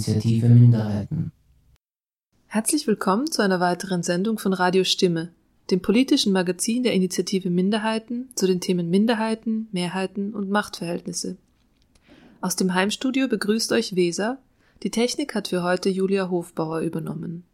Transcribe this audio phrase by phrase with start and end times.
[0.00, 1.30] Initiative Minderheiten.
[2.46, 5.30] Herzlich willkommen zu einer weiteren Sendung von Radio Stimme,
[5.70, 11.36] dem politischen Magazin der Initiative Minderheiten zu den Themen Minderheiten, Mehrheiten und Machtverhältnisse.
[12.40, 14.38] Aus dem Heimstudio begrüßt euch Weser.
[14.82, 17.44] Die Technik hat für heute Julia Hofbauer übernommen.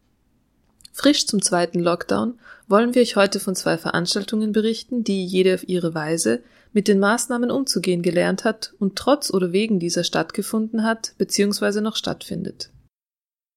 [0.97, 5.69] Frisch zum zweiten Lockdown wollen wir euch heute von zwei Veranstaltungen berichten, die jede auf
[5.69, 6.41] ihre Weise
[6.73, 11.81] mit den Maßnahmen umzugehen gelernt hat und trotz oder wegen dieser stattgefunden hat bzw.
[11.81, 12.71] noch stattfindet.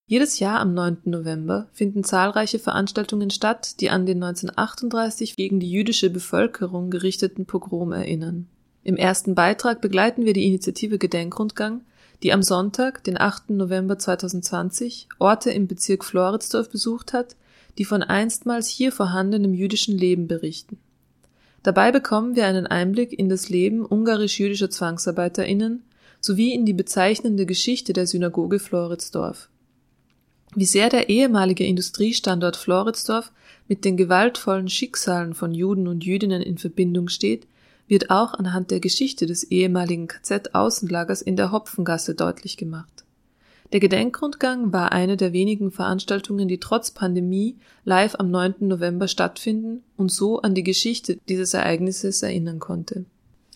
[0.07, 0.99] Jedes Jahr am 9.
[1.05, 7.93] November finden zahlreiche Veranstaltungen statt, die an den 1938 gegen die jüdische Bevölkerung gerichteten Pogrom
[7.93, 8.49] erinnern.
[8.83, 11.87] Im ersten Beitrag begleiten wir die Initiative Gedenkrundgang,
[12.23, 13.51] die am Sonntag, den 8.
[13.51, 17.37] November 2020, Orte im Bezirk Floridsdorf besucht hat,
[17.79, 20.79] die von einstmals hier vorhandenem jüdischen Leben berichten.
[21.63, 25.83] Dabei bekommen wir einen Einblick in das Leben ungarisch-jüdischer ZwangsarbeiterInnen
[26.21, 29.49] sowie in die bezeichnende Geschichte der Synagoge Floridsdorf.
[30.55, 33.33] Wie sehr der ehemalige Industriestandort Floridsdorf
[33.69, 37.47] mit den gewaltvollen Schicksalen von Juden und Jüdinnen in Verbindung steht,
[37.91, 43.05] wird auch anhand der Geschichte des ehemaligen KZ-Außenlagers in der Hopfengasse deutlich gemacht.
[43.73, 48.55] Der Gedenkrundgang war eine der wenigen Veranstaltungen, die trotz Pandemie live am 9.
[48.61, 53.05] November stattfinden und so an die Geschichte dieses Ereignisses erinnern konnte.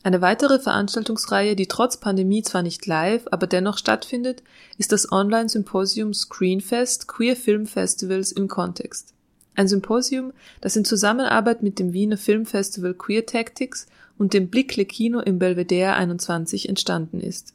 [0.05, 4.43] Eine weitere Veranstaltungsreihe, die trotz Pandemie zwar nicht live, aber dennoch stattfindet,
[4.77, 9.15] ist das Online-Symposium Screenfest Queer Film Festivals im Kontext.
[9.55, 13.87] Ein Symposium, das in Zusammenarbeit mit dem Wiener Filmfestival Queer Tactics
[14.19, 17.55] und dem Blickle Kino im Belvedere 21 entstanden ist.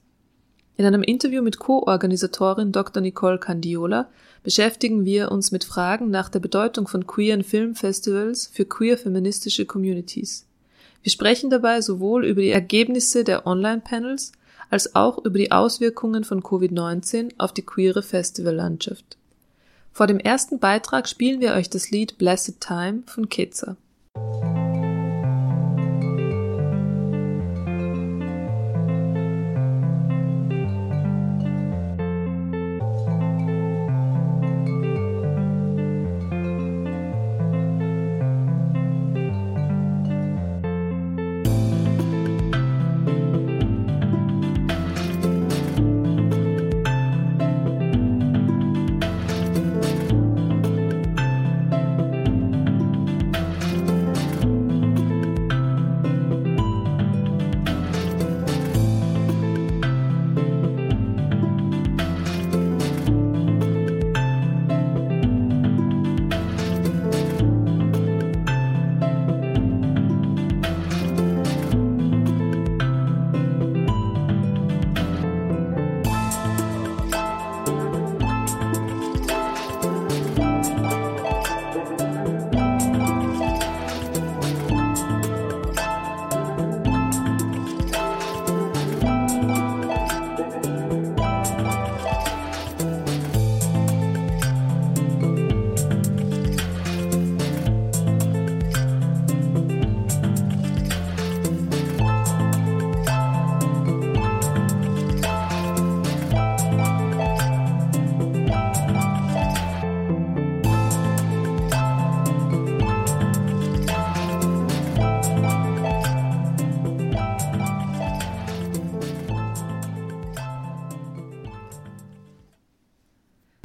[0.77, 3.01] In einem Interview mit Co-Organisatorin Dr.
[3.01, 4.07] Nicole Candiola
[4.43, 10.45] beschäftigen wir uns mit Fragen nach der Bedeutung von queeren Filmfestivals für queer-feministische Communities.
[11.03, 14.31] Wir sprechen dabei sowohl über die Ergebnisse der Online-Panels
[14.69, 19.18] als auch über die Auswirkungen von Covid-19 auf die queere Festivallandschaft.
[19.91, 23.75] Vor dem ersten Beitrag spielen wir euch das Lied Blessed Time von Ketzer.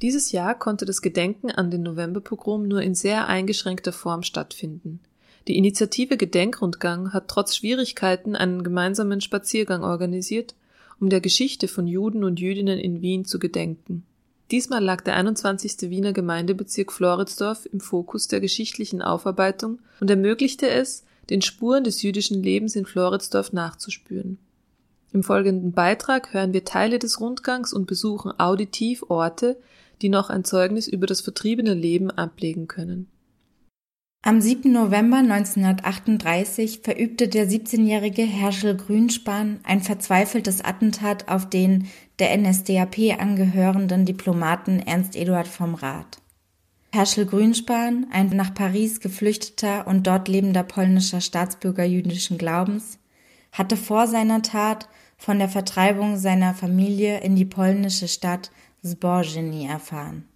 [0.05, 5.01] Dieses Jahr konnte das Gedenken an den Novemberpogrom nur in sehr eingeschränkter Form stattfinden.
[5.49, 10.57] Die Initiative Gedenkrundgang hat trotz Schwierigkeiten einen gemeinsamen Spaziergang organisiert,
[11.01, 14.05] um der Geschichte von Juden und Jüdinnen in Wien zu gedenken.
[14.51, 15.89] Diesmal lag der 21.
[15.89, 22.43] Wiener Gemeindebezirk Floridsdorf im Fokus der geschichtlichen Aufarbeitung und ermöglichte es, den Spuren des jüdischen
[22.43, 24.37] Lebens in Floridsdorf nachzuspüren.
[25.15, 29.57] Im folgenden Beitrag hören wir Teile des Rundgangs und besuchen auditiv Orte,
[30.03, 33.09] die noch ein Zeugnis über das vertriebene Leben ablegen können.
[34.27, 34.73] Am 7.
[34.73, 41.89] November 1938 verübte der 17-jährige Herschel Grünspan ein verzweifeltes Attentat auf den
[42.19, 46.23] der NSDAP angehörenden Diplomaten Ernst Eduard vom Rath.
[46.91, 52.99] Herschel Grünspan, ein nach Paris geflüchteter und dort lebender polnischer Staatsbürger jüdischen Glaubens,
[53.53, 54.89] hatte vor seiner Tat
[55.19, 58.51] von der Vertreibung seiner Familie in die polnische Stadt
[58.85, 60.29] Zborzyni erfahren.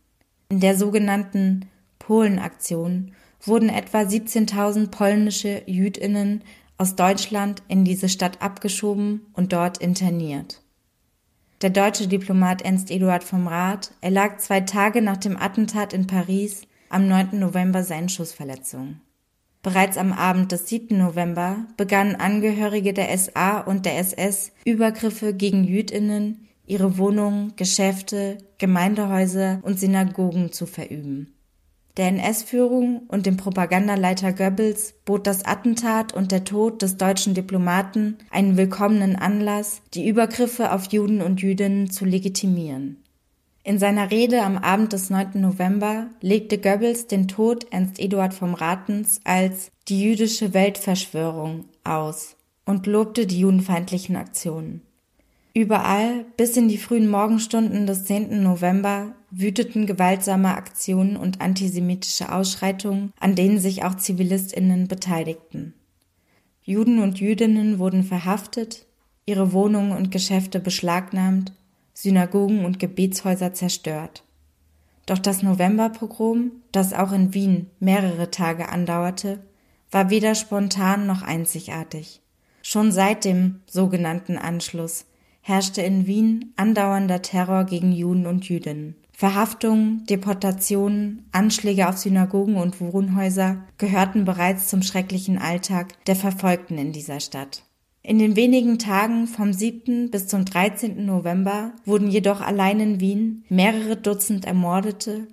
[0.48, 1.66] In der sogenannten
[1.98, 3.12] Polenaktion
[3.42, 6.42] wurden etwa 17.000 polnische Jüdinnen
[6.78, 10.62] aus Deutschland in diese Stadt abgeschoben und dort interniert.
[11.60, 16.62] Der deutsche Diplomat Ernst Eduard vom Rath erlag zwei Tage nach dem Attentat in Paris
[16.88, 17.38] am 9.
[17.38, 19.00] November seinen Schussverletzungen.
[19.62, 20.96] Bereits am Abend des 7.
[20.96, 29.60] November begannen Angehörige der SA und der SS Übergriffe gegen Jüdinnen, ihre Wohnungen, Geschäfte, Gemeindehäuser
[29.62, 31.34] und Synagogen zu verüben.
[31.96, 38.18] Der NS-Führung und dem Propagandaleiter Goebbels bot das Attentat und der Tod des deutschen Diplomaten
[38.30, 43.02] einen willkommenen Anlass, die Übergriffe auf Juden und Jüdinnen zu legitimieren.
[43.64, 45.40] In seiner Rede am Abend des 9.
[45.40, 52.86] November legte Goebbels den Tod Ernst Eduard vom Ratens als die jüdische Weltverschwörung aus und
[52.86, 54.82] lobte die judenfeindlichen Aktionen.
[55.58, 58.44] Überall, bis in die frühen Morgenstunden des 10.
[58.44, 65.74] November, wüteten gewaltsame Aktionen und antisemitische Ausschreitungen, an denen sich auch Zivilistinnen beteiligten.
[66.62, 68.86] Juden und Jüdinnen wurden verhaftet,
[69.26, 71.52] ihre Wohnungen und Geschäfte beschlagnahmt,
[71.92, 74.22] Synagogen und Gebetshäuser zerstört.
[75.06, 79.40] Doch das Novemberpogrom, das auch in Wien mehrere Tage andauerte,
[79.90, 82.20] war weder spontan noch einzigartig.
[82.62, 85.04] Schon seit dem sogenannten Anschluss
[85.48, 88.96] herrschte in Wien andauernder Terror gegen Juden und Jüdinnen.
[89.12, 96.92] Verhaftungen, Deportationen, Anschläge auf Synagogen und Wohnhäuser gehörten bereits zum schrecklichen Alltag der Verfolgten in
[96.92, 97.64] dieser Stadt.
[98.02, 100.10] In den wenigen Tagen vom 7.
[100.10, 101.04] bis zum 13.
[101.04, 105.26] November wurden jedoch allein in Wien mehrere Dutzend Ermordete,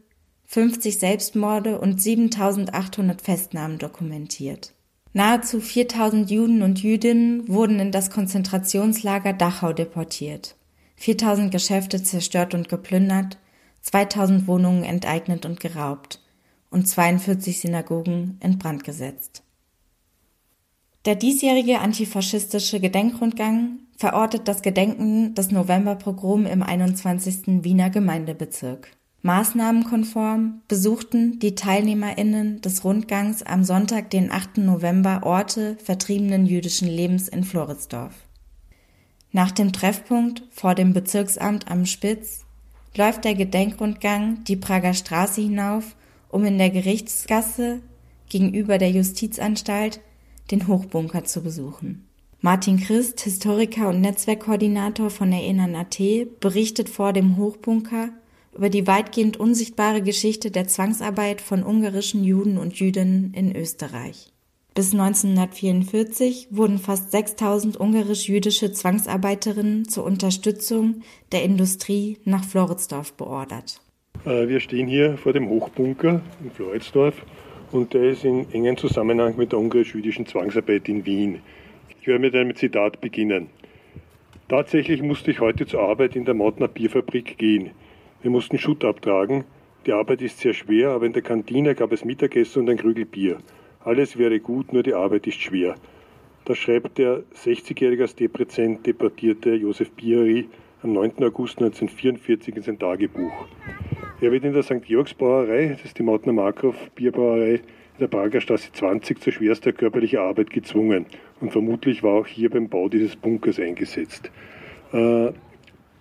[0.45, 4.73] 50 Selbstmorde und 7800 Festnahmen dokumentiert.
[5.15, 10.57] Nahezu 4000 Juden und Jüdinnen wurden in das Konzentrationslager Dachau deportiert,
[10.97, 13.37] 4000 Geschäfte zerstört und geplündert,
[13.79, 16.19] 2000 Wohnungen enteignet und geraubt
[16.69, 19.41] und 42 Synagogen in Brand gesetzt.
[21.05, 27.63] Der diesjährige antifaschistische Gedenkrundgang verortet das Gedenken des Novemberpogrom im 21.
[27.63, 28.89] Wiener Gemeindebezirk.
[29.25, 34.59] Maßnahmenkonform besuchten die TeilnehmerInnen des Rundgangs am Sonntag, den 8.
[34.59, 38.13] November, Orte vertriebenen jüdischen Lebens in Floridsdorf.
[39.31, 42.45] Nach dem Treffpunkt vor dem Bezirksamt am Spitz
[42.95, 45.95] läuft der Gedenkrundgang die Prager Straße hinauf,
[46.29, 47.81] um in der Gerichtsgasse
[48.29, 50.01] gegenüber der Justizanstalt
[50.51, 52.07] den Hochbunker zu besuchen.
[52.41, 55.99] Martin Christ, Historiker und Netzwerkkoordinator von Erinnern AT,
[56.39, 58.09] berichtet vor dem Hochbunker
[58.55, 64.31] über die weitgehend unsichtbare Geschichte der Zwangsarbeit von ungarischen Juden und Jüdinnen in Österreich.
[64.73, 73.79] Bis 1944 wurden fast 6000 ungarisch-jüdische Zwangsarbeiterinnen zur Unterstützung der Industrie nach Floridsdorf beordert.
[74.25, 77.15] Äh, wir stehen hier vor dem Hochbunker in Floridsdorf
[77.71, 81.39] und der ist in engem Zusammenhang mit der ungarisch-jüdischen Zwangsarbeit in Wien.
[82.01, 83.47] Ich werde mit einem Zitat beginnen.
[84.49, 87.71] Tatsächlich musste ich heute zur Arbeit in der Mottner Bierfabrik gehen.
[88.21, 89.43] Wir mussten Schutt abtragen.
[89.85, 93.05] Die Arbeit ist sehr schwer, aber in der Kantine gab es Mittagessen und ein Krügel
[93.05, 93.37] Bier.
[93.83, 95.75] Alles wäre gut, nur die Arbeit ist schwer.
[96.45, 100.47] Das schreibt der 60-jährige als Deprezent deportierte Josef Bieri
[100.81, 101.23] am 9.
[101.23, 103.47] August 1944 in sein Tagebuch.
[104.21, 104.81] Er wird in der St.
[104.83, 109.71] Georgs Brauerei, das ist die Mautner Markov Bierbrauerei, in der Prager Straße 20 zu schwerster
[109.71, 111.05] körperlicher Arbeit gezwungen
[111.41, 114.31] und vermutlich war auch hier beim Bau dieses Bunkers eingesetzt.
[114.93, 115.31] Äh,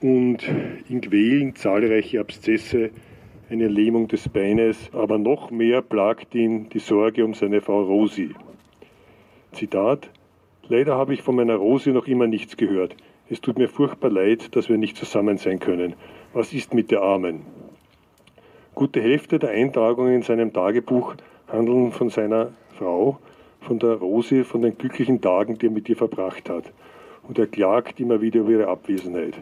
[0.04, 0.44] und
[0.90, 2.90] ihn quälen zahlreiche Abszesse,
[3.48, 8.34] eine Lähmung des Beines, aber noch mehr plagt ihn die Sorge um seine Frau Rosi.
[9.52, 10.10] Zitat
[10.68, 12.94] Leider habe ich von meiner Rosi noch immer nichts gehört.
[13.30, 15.94] Es tut mir furchtbar leid, dass wir nicht zusammen sein können.
[16.34, 17.40] Was ist mit der Armen?
[18.74, 21.14] Gute Hälfte der Eintragungen in seinem Tagebuch
[21.48, 23.20] handeln von seiner Frau,
[23.62, 26.74] von der Rosi, von den glücklichen Tagen, die er mit ihr verbracht hat.
[27.26, 29.38] Und er klagt immer wieder über ihre Abwesenheit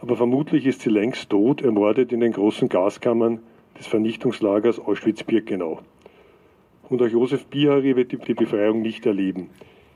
[0.00, 3.40] aber vermutlich ist sie längst tot, ermordet in den großen Gaskammern
[3.78, 5.80] des Vernichtungslagers Auschwitz-Birkenau.
[6.88, 9.50] Und auch Josef Bihari wird die Befreiung nicht erleben.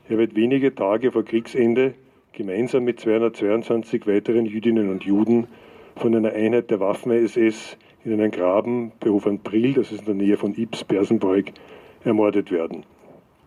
[0.07, 1.95] Er wird wenige Tage vor Kriegsende
[2.33, 5.47] gemeinsam mit 222 weiteren Jüdinnen und Juden
[5.95, 10.37] von einer Einheit der Waffen-SS in einen Graben bei Hofernbril, das ist in der Nähe
[10.37, 11.45] von Ips, Bersenbeug,
[12.03, 12.83] ermordet werden.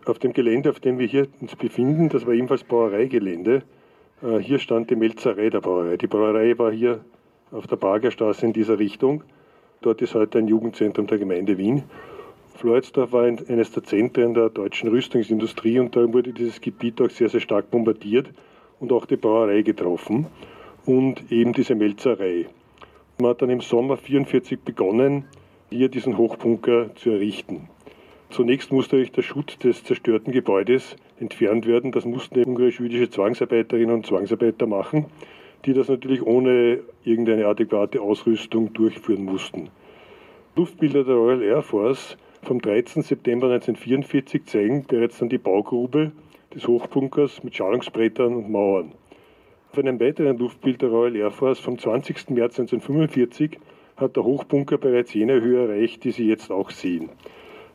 [0.05, 3.63] Auf dem Gelände, auf dem wir hier uns befinden, das war ebenfalls Brauereigelände,
[4.21, 5.95] hier stand die Melzerei der Brauerei.
[5.95, 6.99] Die Brauerei war hier
[7.51, 9.23] auf der Bargerstraße in dieser Richtung.
[9.81, 11.83] Dort ist heute ein Jugendzentrum der Gemeinde Wien.
[12.55, 17.29] Floridsdorf war eines der Zentren der deutschen Rüstungsindustrie und da wurde dieses Gebiet auch sehr,
[17.29, 18.33] sehr stark bombardiert
[18.81, 20.27] und auch die Brauerei getroffen
[20.85, 22.47] und eben diese Melzerei.
[23.19, 25.23] Man hat dann im Sommer 1944 begonnen,
[25.69, 27.69] hier diesen Hochbunker zu errichten.
[28.29, 31.91] Zunächst musste durch der Schutt des zerstörten Gebäudes entfernt werden.
[31.91, 35.07] Das mussten ungarisch-jüdische Zwangsarbeiterinnen und Zwangsarbeiter machen.
[35.65, 39.69] die das natürlich ohne irgendeine adäquate Ausrüstung durchführen mussten.
[40.55, 43.03] Luftbilder der Royal Air Force vom 13.
[43.03, 46.11] September 1944 zeigen bereits dann die Baugrube
[46.53, 48.93] des Hochbunkers mit Schallungsbrettern und Mauern.
[49.71, 52.29] Auf einem weiteren Luftbild der Royal Air Force vom 20.
[52.29, 53.59] März 1945
[53.97, 57.09] hat der Hochbunker bereits jene Höhe erreicht, die Sie jetzt auch sehen.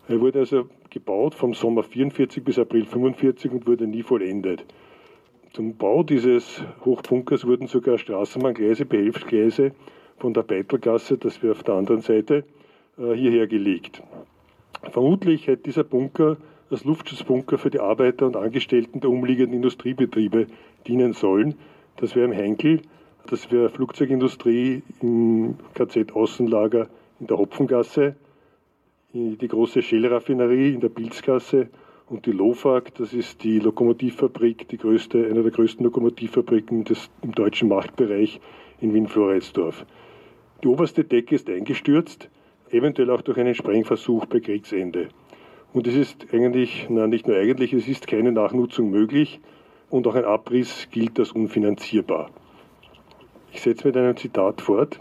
[0.06, 4.64] Er wurde also gebaut vom Sommer 44 bis April 45 und wurde nie vollendet.
[5.54, 9.72] Zum Bau dieses Hochbunkers wurden sogar Straßenbahngleise, Behelfsgleise
[10.18, 12.44] von der Beitelgasse, das wäre auf der anderen Seite,
[12.98, 14.02] äh, hierher gelegt.
[14.90, 16.36] Vermutlich hätte dieser Bunker
[16.70, 20.48] als Luftschutzbunker für die Arbeiter und Angestellten der umliegenden Industriebetriebe
[20.86, 21.54] dienen sollen.
[21.96, 22.82] Das wäre im Henkel,
[23.26, 26.88] das wäre Flugzeugindustrie im KZ-Außenlager
[27.20, 28.16] in der Hopfengasse,
[29.14, 31.68] die große Shell-Raffinerie in der Pilzgasse
[32.08, 37.30] und die LOFAG, das ist die Lokomotivfabrik, die größte, eine der größten Lokomotivfabriken des, im
[37.32, 38.40] deutschen Machtbereich
[38.80, 39.86] in Wien-Floridsdorf.
[40.62, 42.28] Die oberste Decke ist eingestürzt,
[42.70, 45.10] eventuell auch durch einen Sprengversuch bei Kriegsende.
[45.72, 49.40] Und es ist eigentlich, na nicht nur eigentlich, es ist keine Nachnutzung möglich
[49.90, 52.30] und auch ein Abriss gilt als unfinanzierbar.
[53.52, 54.98] Ich setze mit einem Zitat fort.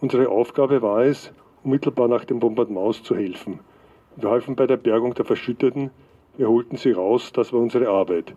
[0.00, 1.32] Unsere Aufgabe war es,
[1.64, 3.60] unmittelbar nach dem Bombardement zu helfen.
[4.16, 5.90] Wir halfen bei der Bergung der Verschütteten,
[6.36, 8.34] wir holten sie raus, das war unsere Arbeit.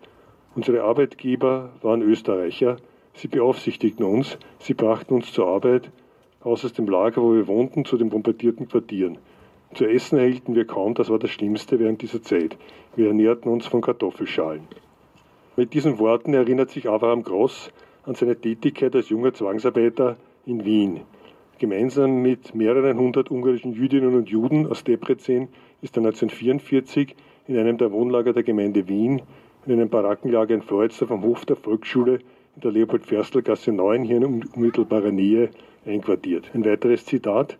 [0.54, 2.76] Unsere Arbeitgeber waren Österreicher,
[3.14, 5.90] sie beaufsichtigten uns, sie brachten uns zur Arbeit,
[6.44, 9.18] raus aus dem Lager, wo wir wohnten, zu den bombardierten Quartieren.
[9.74, 12.56] Zu essen erhielten wir kaum, das war das Schlimmste während dieser Zeit.
[12.96, 14.66] Wir ernährten uns von Kartoffelschalen.
[15.56, 17.70] Mit diesen Worten erinnert sich Abraham Gross
[18.04, 20.16] an seine Tätigkeit als junger Zwangsarbeiter
[20.46, 21.00] in Wien.
[21.58, 25.48] Gemeinsam mit mehreren hundert ungarischen Jüdinnen und Juden aus Debrecen
[25.82, 29.22] ist er 1944 in einem der Wohnlager der Gemeinde Wien
[29.66, 32.20] in einem Barackenlager in Freudster vom Hof der Volksschule
[32.54, 35.50] in der Leopold-Ferstl-Gasse 9 hier in unmittelbarer Nähe
[35.84, 36.50] einquartiert.
[36.54, 37.58] Ein weiteres Zitat.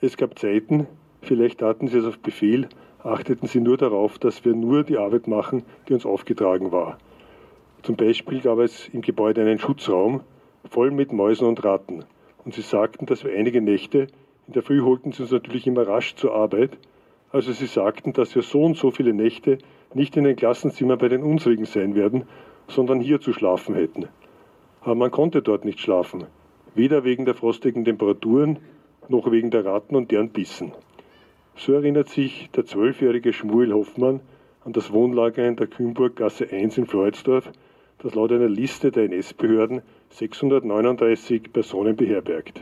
[0.00, 0.86] Es gab Zeiten,
[1.22, 2.68] Vielleicht taten sie es auf Befehl,
[3.04, 6.98] achteten sie nur darauf, dass wir nur die Arbeit machen, die uns aufgetragen war.
[7.82, 10.20] Zum Beispiel gab es im Gebäude einen Schutzraum
[10.68, 12.04] voll mit Mäusen und Ratten.
[12.44, 14.08] Und sie sagten, dass wir einige Nächte,
[14.46, 16.76] in der Früh holten sie uns natürlich immer rasch zur Arbeit,
[17.30, 19.58] also sie sagten, dass wir so und so viele Nächte
[19.94, 22.24] nicht in den Klassenzimmern bei den unsrigen sein werden,
[22.68, 24.08] sondern hier zu schlafen hätten.
[24.80, 26.24] Aber man konnte dort nicht schlafen,
[26.74, 28.58] weder wegen der frostigen Temperaturen
[29.08, 30.72] noch wegen der Ratten und deren Bissen.
[31.56, 34.20] So erinnert sich der zwölfjährige Schmuel Hoffmann
[34.64, 37.50] an das Wohnlager in der Kühnburggasse 1 in Floridsdorf,
[37.98, 42.60] das laut einer Liste der NS-Behörden 639 Personen beherbergt.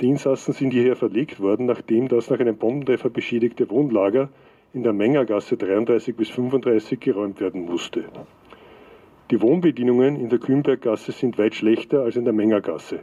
[0.00, 4.28] Die Insassen sind hierher verlegt worden, nachdem das nach einem Bombentreffer beschädigte Wohnlager
[4.74, 8.04] in der Mengergasse 33 bis 35 geräumt werden musste.
[9.30, 13.00] Die Wohnbedienungen in der Kühnberggasse sind weit schlechter als in der Mengergasse.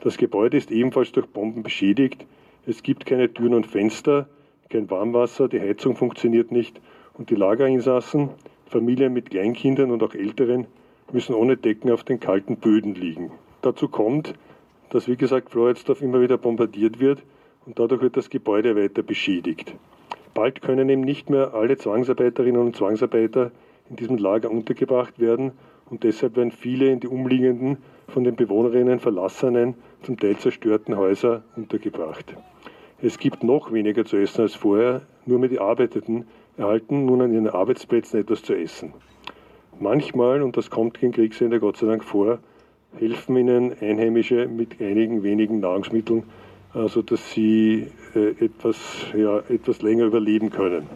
[0.00, 2.26] Das Gebäude ist ebenfalls durch Bomben beschädigt,
[2.66, 4.28] es gibt keine Türen und Fenster,
[4.70, 6.80] kein Warmwasser, die Heizung funktioniert nicht
[7.14, 8.30] und die Lagerinsassen,
[8.66, 10.66] Familien mit Kleinkindern und auch Älteren,
[11.12, 13.30] müssen ohne Decken auf den kalten Böden liegen.
[13.62, 14.34] Dazu kommt,
[14.90, 17.22] dass wie gesagt Floridsdorf immer wieder bombardiert wird
[17.66, 19.74] und dadurch wird das Gebäude weiter beschädigt.
[20.34, 23.50] Bald können eben nicht mehr alle Zwangsarbeiterinnen und Zwangsarbeiter
[23.88, 25.52] in diesem Lager untergebracht werden
[25.88, 31.42] und deshalb werden viele in die umliegenden, von den Bewohnerinnen verlassenen, zum Teil zerstörten Häuser
[31.56, 32.36] untergebracht.
[33.02, 37.32] Es gibt noch weniger zu essen als vorher, nur mehr die Arbeiteten erhalten nun an
[37.32, 38.94] ihren Arbeitsplätzen etwas zu essen.
[39.78, 42.38] Manchmal, und das kommt gegen Kriegsende Gott sei Dank vor,
[42.98, 46.22] helfen ihnen Einheimische mit einigen wenigen Nahrungsmitteln,
[46.72, 48.78] also dass sie äh, etwas,
[49.14, 50.86] ja, etwas länger überleben können.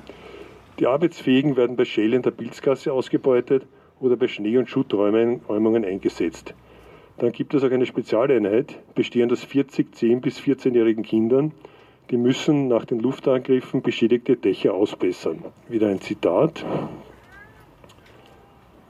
[0.79, 3.67] Die Arbeitsfähigen werden bei Shell in der Pilzgasse ausgebeutet
[4.01, 6.55] oder bei Schnee- und Schutträumungen eingesetzt.
[7.19, 11.53] Dann gibt es auch eine Spezialeinheit, bestehend aus 40 10- bis 14-jährigen Kindern,
[12.11, 15.45] die müssen nach den Luftangriffen beschädigte Dächer ausbessern.
[15.69, 16.65] Wieder ein Zitat.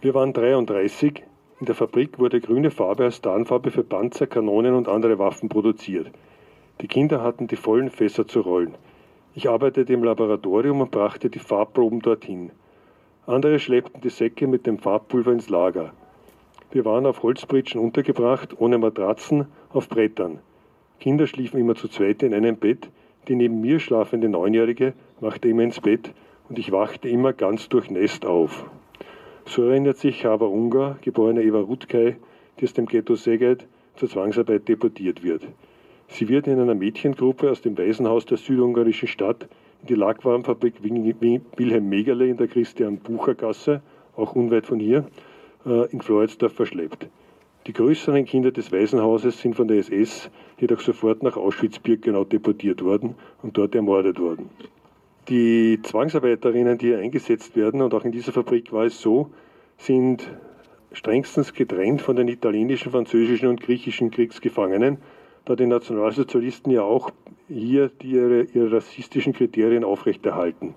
[0.02, 1.22] Wir waren 33.
[1.60, 6.06] In der Fabrik wurde grüne Farbe als Tarnfarbe für Panzer, Kanonen und andere Waffen produziert.
[6.80, 8.76] Die Kinder hatten die vollen Fässer zu rollen.
[9.34, 12.50] Ich arbeitete im Laboratorium und brachte die Farbproben dorthin.
[13.26, 15.92] Andere schleppten die Säcke mit dem Farbpulver ins Lager.
[16.70, 20.38] Wir waren auf Holzpritschen untergebracht, ohne Matratzen, auf Brettern.
[20.98, 22.88] Kinder schliefen immer zu zweit in einem Bett,
[23.28, 26.14] die neben mir schlafende Neunjährige machte immer ins Bett
[26.48, 28.64] und ich wachte immer ganz durchnässt auf.
[29.50, 32.14] So erinnert sich Chava Ungar, geborene Eva Rutkay,
[32.60, 33.66] die aus dem Ghetto Szeged
[33.96, 35.42] zur Zwangsarbeit deportiert wird.
[36.06, 39.48] Sie wird in einer Mädchengruppe aus dem Waisenhaus der südungarischen Stadt
[39.80, 43.82] in die Lackwarenfabrik Wilhelm Megerle in der Christian Bucher Gasse,
[44.14, 45.04] auch unweit von hier,
[45.66, 47.08] äh, in Floridsdorf verschleppt.
[47.66, 50.30] Die größeren Kinder des Waisenhauses sind von der SS
[50.60, 54.48] jedoch sofort nach Auschwitz-Birkenau deportiert worden und dort ermordet worden.
[55.30, 59.30] Die Zwangsarbeiterinnen, die hier eingesetzt werden, und auch in dieser Fabrik war es so,
[59.78, 60.28] sind
[60.90, 64.98] strengstens getrennt von den italienischen, französischen und griechischen Kriegsgefangenen,
[65.44, 67.12] da die Nationalsozialisten ja auch
[67.46, 70.74] hier die ihre, ihre rassistischen Kriterien aufrechterhalten.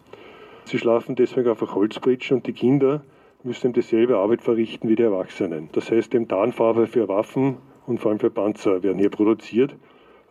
[0.65, 3.01] Sie schlafen deswegen auf Holzbritschen und die Kinder
[3.41, 5.69] müssen dieselbe Arbeit verrichten wie die Erwachsenen.
[5.72, 7.57] Das heißt, dem Tarnfarbe für Waffen
[7.88, 9.75] und vor allem für Panzer werden hier produziert.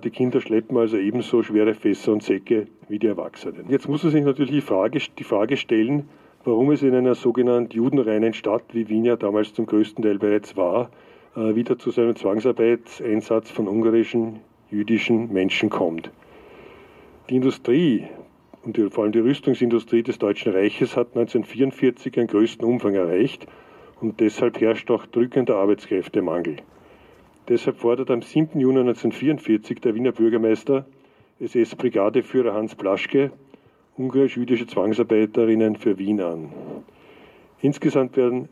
[0.04, 3.66] Die Kinder schleppen also ebenso schwere Fässer und Säcke wie die Erwachsenen.
[3.68, 6.09] Jetzt muss man sich natürlich die Frage, die Frage stellen,
[6.44, 10.56] warum es in einer sogenannten judenreinen Stadt, wie Wien ja damals zum größten Teil bereits
[10.56, 10.90] war,
[11.37, 14.40] äh, wieder zu seinem Zwangsarbeitseinsatz von ungarischen
[14.71, 16.11] jüdischen Menschen kommt.
[17.30, 18.04] Die Industrie
[18.64, 23.47] und die, vor allem die Rüstungsindustrie des Deutschen Reiches hat 1944 einen größten Umfang erreicht
[24.00, 26.56] und deshalb herrscht auch drückender Arbeitskräftemangel.
[27.49, 28.61] Deshalb fordert am 7.
[28.61, 30.87] Juni 1944 der Wiener Bürgermeister
[31.41, 33.33] SS-Brigadeführer Hans Plaschke
[33.97, 36.53] ungarisch-jüdische Zwangsarbeiterinnen für Wien an.
[37.61, 38.49] Insgesamt werden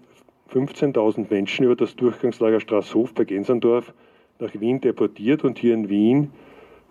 [0.53, 3.95] 15.000 Menschen über das Durchgangslager Straßhof bei Gensandorf
[4.41, 6.33] nach Wien deportiert und hier in Wien,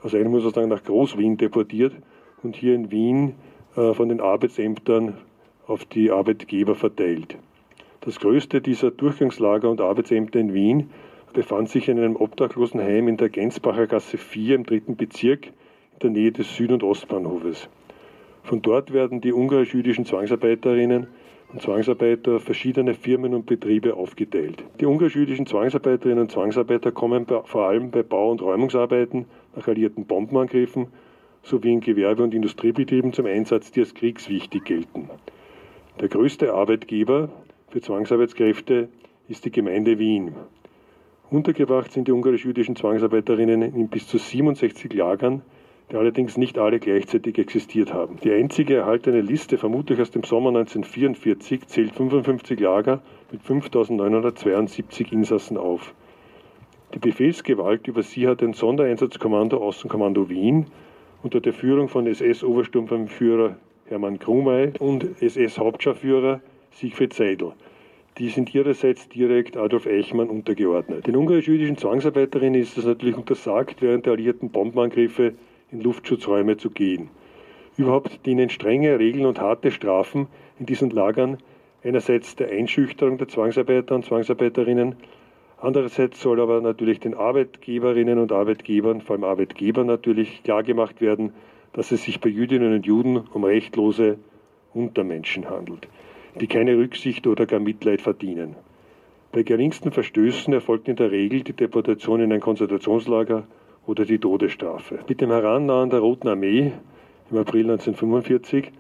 [0.01, 1.93] also eigentlich muss man sagen nach Groß-Wien deportiert
[2.43, 3.35] und hier in Wien
[3.75, 5.17] äh, von den Arbeitsämtern
[5.67, 7.37] auf die Arbeitgeber verteilt.
[8.01, 10.89] Das größte dieser Durchgangslager und Arbeitsämter in Wien
[11.33, 16.09] befand sich in einem Obdachlosenheim in der Gensbacher Gasse 4 im dritten Bezirk in der
[16.09, 17.69] Nähe des Süd- und Ostbahnhofes.
[18.43, 21.07] Von dort werden die ungarisch-jüdischen Zwangsarbeiterinnen
[21.51, 24.63] und Zwangsarbeiter verschiedener Firmen und Betriebe aufgeteilt.
[24.79, 30.87] Die ungarisch-jüdischen Zwangsarbeiterinnen und Zwangsarbeiter kommen vor allem bei Bau- und Räumungsarbeiten nach alliierten Bombenangriffen
[31.43, 35.09] sowie in Gewerbe- und Industriebetrieben zum Einsatz, die als kriegswichtig gelten.
[35.99, 37.29] Der größte Arbeitgeber
[37.69, 38.89] für Zwangsarbeitskräfte
[39.27, 40.33] ist die Gemeinde Wien.
[41.31, 45.43] Untergebracht sind die ungarisch-jüdischen Zwangsarbeiterinnen in bis zu 67 Lagern,
[45.91, 48.17] die allerdings nicht alle gleichzeitig existiert haben.
[48.23, 55.57] Die einzige erhaltene Liste, vermutlich aus dem Sommer 1944, zählt 55 Lager mit 5.972 Insassen
[55.57, 55.93] auf.
[56.95, 60.65] Die Befehlsgewalt über sie hat ein Sondereinsatzkommando Außenkommando Wien
[61.21, 67.53] unter der Führung von SS-Obersturmführer Hermann Krumay und SS-Hauptscharführer Siegfried Seidel.
[68.19, 71.07] Die sind ihrerseits direkt Adolf Eichmann untergeordnet.
[71.07, 75.35] Den ungarisch-jüdischen Zwangsarbeiterinnen ist es natürlich untersagt, während der alliierten Bombenangriffe
[75.71, 77.09] in Luftschutzräume zu gehen.
[77.77, 80.27] Überhaupt dienen strenge Regeln und harte Strafen
[80.59, 81.37] in diesen Lagern
[81.81, 84.97] einerseits der Einschüchterung der Zwangsarbeiter und Zwangsarbeiterinnen,
[85.55, 91.31] andererseits soll aber natürlich den Arbeitgeberinnen und Arbeitgebern, vor allem Arbeitgebern natürlich klargemacht werden,
[91.71, 94.17] dass es sich bei Jüdinnen und Juden um rechtlose
[94.73, 95.87] Untermenschen handelt
[96.39, 98.55] die keine Rücksicht oder gar Mitleid verdienen.
[99.31, 103.43] Bei geringsten Verstößen erfolgt in der Regel die Deportation in ein Konzentrationslager
[103.85, 104.99] oder die Todesstrafe.
[105.07, 106.71] Mit dem Herannahen der Roten Armee
[107.29, 108.71] im April 1945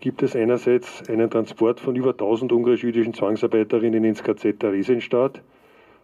[0.00, 5.42] gibt es einerseits einen Transport von über 1000 ungarisch-jüdischen Zwangsarbeiterinnen ins KZ Theresienstadt.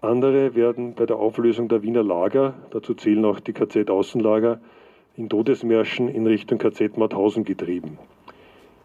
[0.01, 4.61] Andere werden bei der Auflösung der Wiener Lager, dazu zählen auch die KZ-Außenlager,
[5.17, 7.99] in Todesmärschen in Richtung KZ Mauthausen getrieben.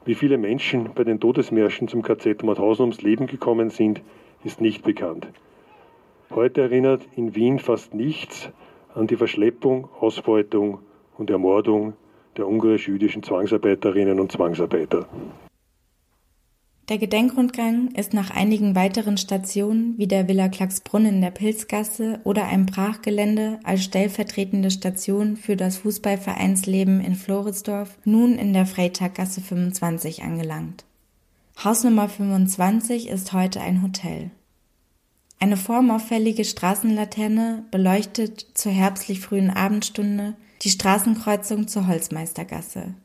[0.06, 4.02] Wie viele Menschen bei den Todesmärschen zum KZ Mauthausen ums Leben gekommen sind,
[4.44, 5.28] ist nicht bekannt.
[6.30, 8.50] Heute erinnert in Wien fast nichts
[8.96, 10.80] an die Verschleppung, Ausbeutung
[11.18, 11.94] und Ermordung
[12.38, 15.08] der ungarisch-jüdischen Zwangsarbeiterinnen und Zwangsarbeiter.
[16.90, 22.46] Der Gedenkrundgang ist nach einigen weiteren Stationen wie der Villa Klacksbrunn in der Pilzgasse oder
[22.46, 30.24] einem Brachgelände als stellvertretende Station für das Fußballvereinsleben in Floridsdorf nun in der Freitaggasse 25
[30.24, 30.84] angelangt.
[31.64, 34.32] Haus Nummer 25 ist heute ein Hotel.
[35.40, 42.96] Eine formauffällige Straßenlaterne beleuchtet zur herbstlich frühen Abendstunde die Straßenkreuzung zur Holzmeistergasse.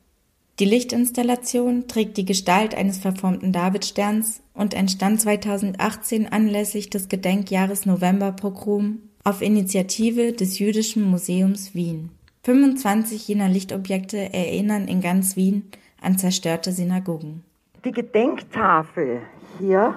[0.60, 9.00] Die Lichtinstallation trägt die Gestalt eines verformten Davidsterns und entstand 2018 anlässlich des Gedenkjahres Novemberpogrom
[9.24, 12.10] auf Initiative des Jüdischen Museums Wien.
[12.44, 15.64] 25 jener Lichtobjekte erinnern in ganz Wien
[16.00, 17.42] an zerstörte Synagogen.
[17.84, 19.22] Die Gedenktafel
[19.58, 19.96] hier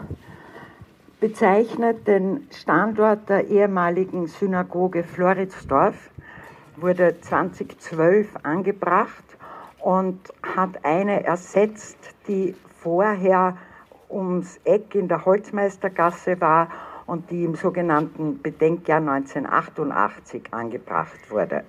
[1.19, 6.09] bezeichnet den Standort der ehemaligen Synagoge Floridsdorf,
[6.77, 9.26] wurde 2012 angebracht
[9.79, 13.57] und hat eine ersetzt, die vorher
[14.09, 16.69] ums Eck in der Holzmeistergasse war
[17.05, 21.63] und die im sogenannten Bedenkjahr 1988 angebracht wurde.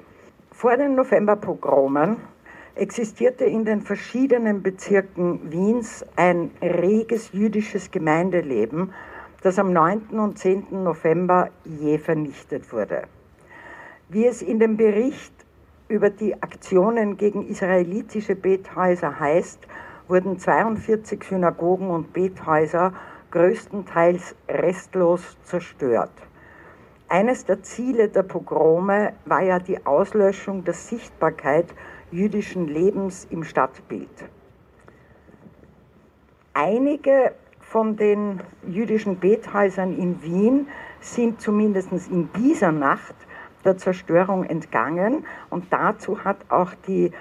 [0.51, 2.17] Vor den Novemberpogromen
[2.75, 8.93] existierte in den verschiedenen Bezirken Wiens ein reges jüdisches Gemeindeleben,
[9.43, 10.19] das am 9.
[10.19, 10.67] und 10.
[10.71, 13.03] November je vernichtet wurde.
[14.09, 15.38] Wie es in dem Bericht
[15.89, 19.67] über die Aktionen gegen israelitische Bethäuser heißt,
[20.07, 22.93] wurden 42 Synagogen und Bethäuser
[23.31, 26.13] größtenteils restlos zerstört.
[27.09, 31.67] Eines der Ziele der Pogrome war ja die Auslöschung der Sichtbarkeit
[32.11, 34.09] jüdischen Lebens im Stadtbild.
[36.53, 40.69] Einige von den jüdischen Bethäusern in Wien
[41.01, 43.15] sind zumindest in dieser Nacht
[43.65, 47.13] der Zerstörung entgangen und dazu hat auch die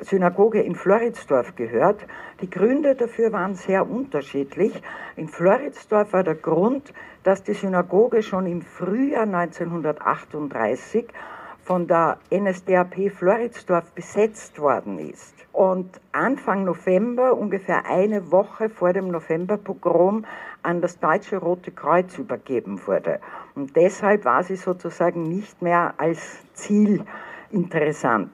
[0.00, 2.06] Synagoge in Floridsdorf gehört.
[2.40, 4.82] Die Gründe dafür waren sehr unterschiedlich.
[5.16, 6.92] In Floridsdorf war der Grund,
[7.22, 11.08] dass die Synagoge schon im Frühjahr 1938
[11.64, 15.34] von der NSDAP Floridsdorf besetzt worden ist.
[15.52, 20.24] Und Anfang November, ungefähr eine Woche vor dem Novemberpogrom,
[20.62, 23.20] an das Deutsche Rote Kreuz übergeben wurde.
[23.54, 27.04] Und deshalb war sie sozusagen nicht mehr als Ziel
[27.50, 28.30] interessant.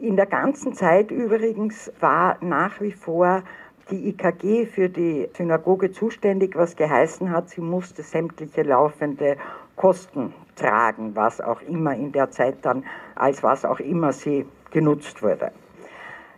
[0.00, 3.42] In der ganzen Zeit übrigens war nach wie vor
[3.90, 9.36] die IKG für die Synagoge zuständig, was geheißen hat, sie musste sämtliche laufende
[9.76, 15.22] Kosten tragen, was auch immer in der Zeit dann, als was auch immer sie genutzt
[15.22, 15.52] wurde.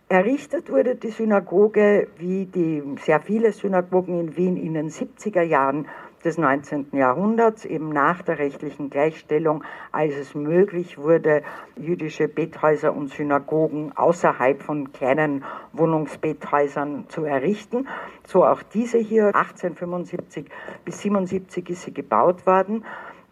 [0.09, 5.89] Errichtet wurde die Synagoge, wie die sehr viele Synagogen in Wien in den 70er Jahren
[6.27, 6.89] des 19.
[6.93, 9.63] Jahrhunderts, eben nach der rechtlichen Gleichstellung,
[9.93, 11.43] als es möglich wurde,
[11.77, 17.89] jüdische Bethäuser und Synagogen außerhalb von kleinen Wohnungsbethäusern zu errichten.
[18.27, 20.47] So auch diese hier, 1875
[20.85, 22.85] bis 77 ist sie gebaut worden.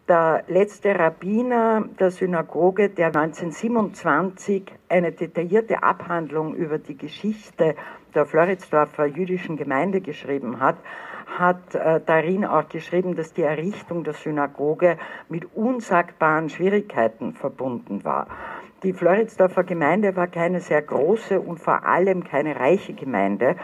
[0.07, 7.75] Der letzte Rabbiner der Synagoge, der 1927 eine detaillierte Abhandlung über die Geschichte
[8.13, 10.77] der Floridsdorfer jüdischen Gemeinde geschrieben hat,
[11.25, 14.97] hat äh, darin auch geschrieben, dass die Errichtung der Synagoge
[15.29, 18.27] mit unsagbaren Schwierigkeiten verbunden war.
[18.83, 23.55] Die Floridsdorfer Gemeinde war keine sehr große und vor allem keine reiche Gemeinde.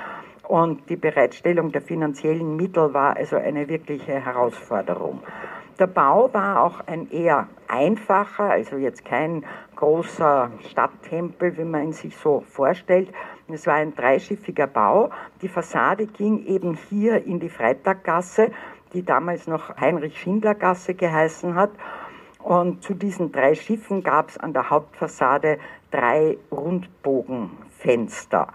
[0.47, 5.21] Und die Bereitstellung der finanziellen Mittel war also eine wirkliche Herausforderung.
[5.81, 9.43] Der Bau war auch ein eher einfacher, also jetzt kein
[9.75, 13.11] großer Stadttempel, wie man ihn sich so vorstellt.
[13.47, 15.09] Es war ein dreischiffiger Bau.
[15.41, 18.51] Die Fassade ging eben hier in die Freitaggasse,
[18.93, 21.71] die damals noch Heinrich-Schindler-Gasse geheißen hat.
[22.37, 25.57] Und zu diesen drei Schiffen gab es an der Hauptfassade
[25.89, 28.49] drei Rundbogenfenster.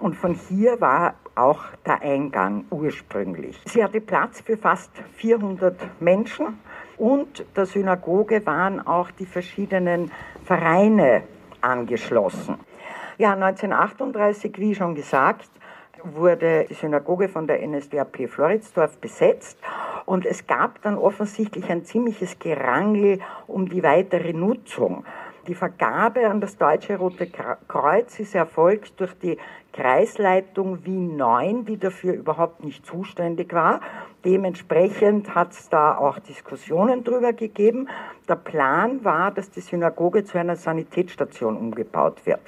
[0.00, 3.60] Und von hier war auch der Eingang ursprünglich.
[3.64, 6.56] Sie hatte Platz für fast 400 Menschen
[6.98, 10.10] und der Synagoge waren auch die verschiedenen
[10.44, 11.22] Vereine
[11.60, 12.56] angeschlossen.
[13.18, 15.50] Ja, 1938, wie schon gesagt,
[16.04, 19.58] wurde die Synagoge von der NSDAP Floridsdorf besetzt
[20.06, 25.04] und es gab dann offensichtlich ein ziemliches Gerangel um die weitere Nutzung.
[25.48, 27.26] Die Vergabe an das Deutsche Rote
[27.68, 29.38] Kreuz ist erfolgt durch die
[29.72, 33.80] Kreisleitung Wien 9, die dafür überhaupt nicht zuständig war.
[34.26, 37.88] Dementsprechend hat es da auch Diskussionen drüber gegeben.
[38.28, 42.42] Der Plan war, dass die Synagoge zu einer Sanitätsstation umgebaut wird.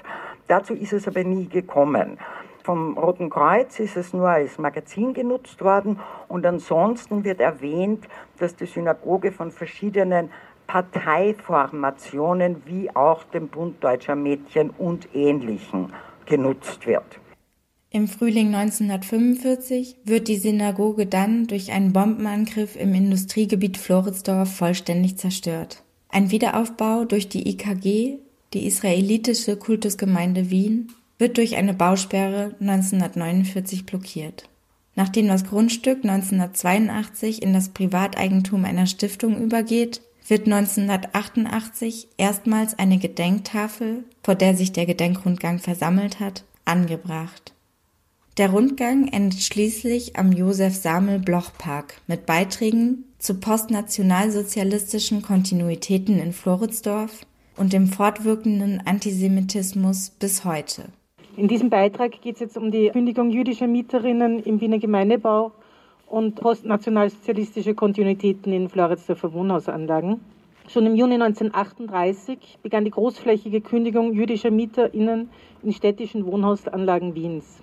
[0.46, 2.18] Dazu ist es aber nie gekommen.
[2.62, 8.06] Vom Roten Kreuz ist es nur als Magazin genutzt worden und ansonsten wird erwähnt,
[8.38, 10.30] dass die Synagoge von verschiedenen
[10.70, 15.92] Parteiformationen wie auch dem Bund Deutscher Mädchen und Ähnlichen
[16.26, 17.18] genutzt wird.
[17.90, 25.83] Im Frühling 1945 wird die Synagoge dann durch einen Bombenangriff im Industriegebiet Floridsdorf vollständig zerstört.
[26.09, 28.18] Ein Wiederaufbau durch die IKG,
[28.54, 34.48] die israelitische Kultusgemeinde Wien, wird durch eine Bausperre 1949 blockiert.
[34.94, 44.04] Nachdem das Grundstück 1982 in das Privateigentum einer Stiftung übergeht, wird 1988 erstmals eine Gedenktafel,
[44.22, 47.52] vor der sich der Gedenkrundgang versammelt hat, angebracht.
[48.38, 57.88] Der Rundgang endet schließlich am Josef-Samel-Bloch-Park mit Beiträgen zu postnationalsozialistischen Kontinuitäten in Floridsdorf und dem
[57.88, 60.84] fortwirkenden Antisemitismus bis heute.
[61.36, 65.52] In diesem Beitrag geht es jetzt um die Kündigung jüdischer Mieterinnen im Wiener Gemeindebau
[66.11, 70.20] und postnationalsozialistische Kontinuitäten in Floridsdorfer Wohnhausanlagen.
[70.66, 75.31] Schon im Juni 1938 begann die großflächige Kündigung jüdischer MieterInnen
[75.62, 77.62] in städtischen Wohnhausanlagen Wiens.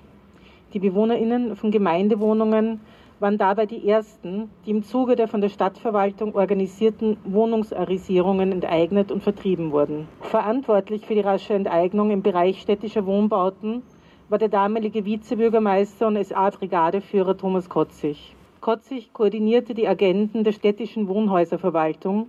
[0.73, 2.79] Die BewohnerInnen von Gemeindewohnungen
[3.19, 9.23] waren dabei die ersten, die im Zuge der von der Stadtverwaltung organisierten Wohnungsarisierungen enteignet und
[9.23, 10.07] vertrieben wurden.
[10.21, 13.83] Verantwortlich für die rasche Enteignung im Bereich städtischer Wohnbauten
[14.29, 18.36] war der damalige Vizebürgermeister und SA-Brigadeführer Thomas Kotzig.
[18.67, 22.27] Kotzig koordinierte die Agenten der städtischen Wohnhäuserverwaltung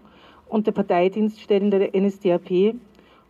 [0.48, 2.76] und der Parteidienststellen der NSDAP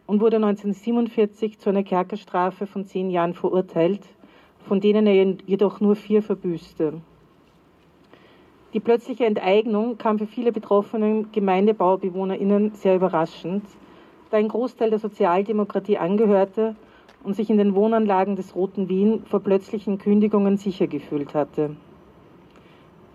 [0.07, 4.03] und wurde 1947 zu einer Kerkerstrafe von zehn Jahren verurteilt,
[4.59, 7.01] von denen er jedoch nur vier verbüßte.
[8.75, 13.65] Die plötzliche Enteignung kam für viele betroffenen GemeindebaubewohnerInnen sehr überraschend,
[14.29, 16.77] da ein Großteil der Sozialdemokratie angehörte
[17.25, 21.75] und sich in den Wohnanlagen des Roten Wien vor plötzlichen Kündigungen sicher gefühlt hatte.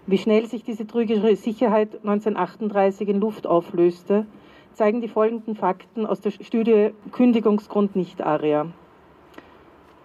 [0.06, 4.26] Wie schnell sich diese trügerische Sicherheit 1938 in Luft auflöste,
[4.74, 8.68] zeigen die folgenden Fakten aus der Studie Kündigungsgrund nicht ARIA.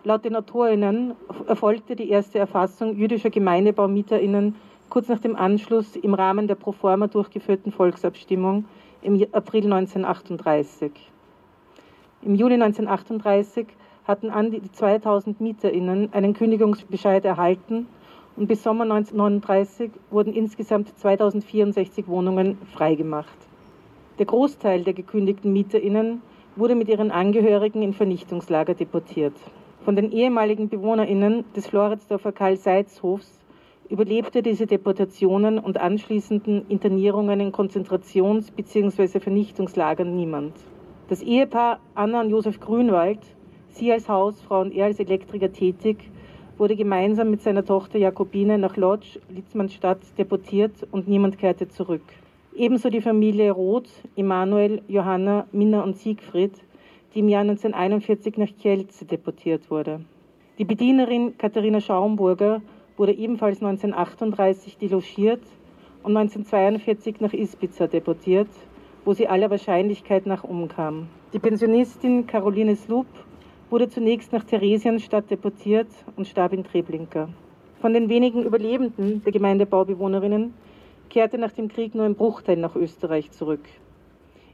[0.04, 1.14] Laut den AutorInnen
[1.48, 4.54] erfolgte die erste Erfassung jüdischer GemeindebauMieterInnen
[4.88, 8.66] kurz nach dem Anschluss im Rahmen der pro forma durchgeführten Volksabstimmung
[9.02, 10.92] im April 1938.
[12.22, 13.66] Im Juli 1938
[14.04, 17.88] hatten an die 2000 MieterInnen einen Kündigungsbescheid erhalten
[18.38, 23.36] und bis Sommer 1939 wurden insgesamt 2064 Wohnungen freigemacht.
[24.20, 26.22] Der Großteil der gekündigten MieterInnen
[26.54, 29.34] wurde mit ihren Angehörigen in Vernichtungslager deportiert.
[29.84, 33.40] Von den ehemaligen BewohnerInnen des Floridsdorfer Karl-Seitz-Hofs
[33.88, 39.18] überlebte diese Deportationen und anschließenden Internierungen in Konzentrations- bzw.
[39.18, 40.52] Vernichtungslagern niemand.
[41.08, 43.20] Das Ehepaar Anna und Josef Grünwald,
[43.70, 46.10] sie als Hausfrau und er als Elektriker tätig,
[46.58, 52.02] wurde gemeinsam mit seiner Tochter Jakobine nach Lodz, Litzmannstadt, deportiert und niemand kehrte zurück.
[52.54, 56.52] Ebenso die Familie Roth, Emanuel, Johanna, Minna und Siegfried,
[57.14, 60.00] die im Jahr 1941 nach Kielce deportiert wurde.
[60.58, 62.60] Die Bedienerin Katharina Schaumburger
[62.96, 65.42] wurde ebenfalls 1938 delogiert
[66.02, 68.48] und 1942 nach Ispiza deportiert,
[69.04, 71.06] wo sie aller Wahrscheinlichkeit nach umkam.
[71.32, 73.06] Die Pensionistin Caroline Slup
[73.70, 77.28] wurde zunächst nach Theresienstadt deportiert und starb in Treblinka.
[77.80, 80.54] Von den wenigen Überlebenden der Gemeindebaubewohnerinnen
[81.10, 83.64] kehrte nach dem Krieg nur ein Bruchteil nach Österreich zurück.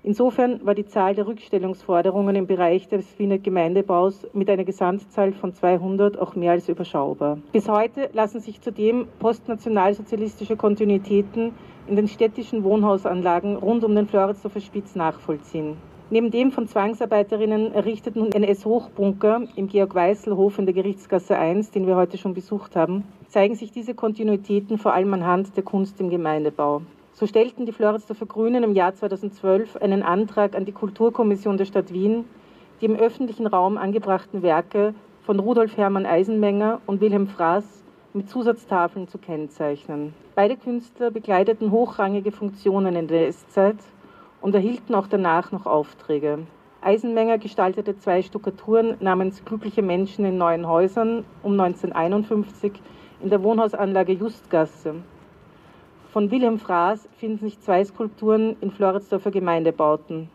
[0.03, 5.55] Insofern war die Zahl der Rückstellungsforderungen im Bereich des Wiener Gemeindebaus mit einer Gesamtzahl von
[5.55, 7.39] 200 auch mehr als überschaubar.
[7.53, 11.53] Bis heute lassen sich zudem postnationalsozialistische Kontinuitäten
[11.87, 15.79] in den städtischen Wohnhausanlagen rund um den Floridsdorfer Spitz nachvollziehen.
[16.15, 22.19] Neben dem von Zwangsarbeiterinnen errichteten NS-Hochbunker im Georg-Weißel-Hof in der Gerichtsgasse 1, den wir heute
[22.19, 26.83] schon besucht haben, zeigen sich diese Kontinuitäten vor allem anhand der Kunst im Gemeindebau.
[27.15, 31.93] So stellten die Floridsdorfer Grünen im Jahr 2012 einen Antrag an die Kulturkommission der Stadt
[31.93, 32.27] Wien,
[32.81, 37.65] die im öffentlichen Raum angebrachten Werke von Rudolf Hermann Eisenmenger und Wilhelm Fraß
[38.13, 40.15] mit Zusatztafeln zu kennzeichnen.
[40.37, 43.79] Beide Künstler bekleideten hochrangige Funktionen in der S-Zeit
[44.45, 46.47] und erhielten auch danach noch Aufträge.
[46.83, 52.73] Eisenmenger gestaltete zwei Stuckaturen namens Glückliche Menschen in neuen Häusern um 1951
[53.23, 54.97] in der Wohnhausanlage Justgasse
[56.15, 60.31] von Wilhelm Fraß finden sich zwei Skulpturen in Floridsdorfer Gemeindebauten.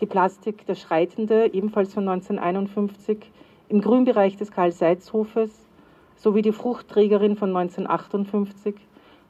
[0.00, 3.30] Die Plastik Der Schreitende, ebenfalls von 1951,
[3.68, 5.68] im Grünbereich des Karl-Seitz-Hofes,
[6.16, 8.74] sowie die Fruchtträgerin von 1958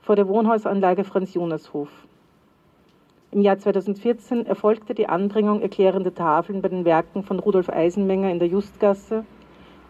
[0.01, 1.91] vor der Wohnhausanlage Franz-Jonas-Hof.
[3.35, 8.39] Im Jahr 2014 erfolgte die Anbringung erklärender Tafeln bei den Werken von Rudolf Eisenmenger in
[8.39, 9.25] der Justgasse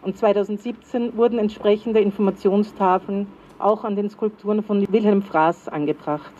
[0.01, 3.27] und 2017 wurden entsprechende Informationstafeln
[3.59, 6.33] auch an den Skulpturen von Wilhelm Fraß angebracht.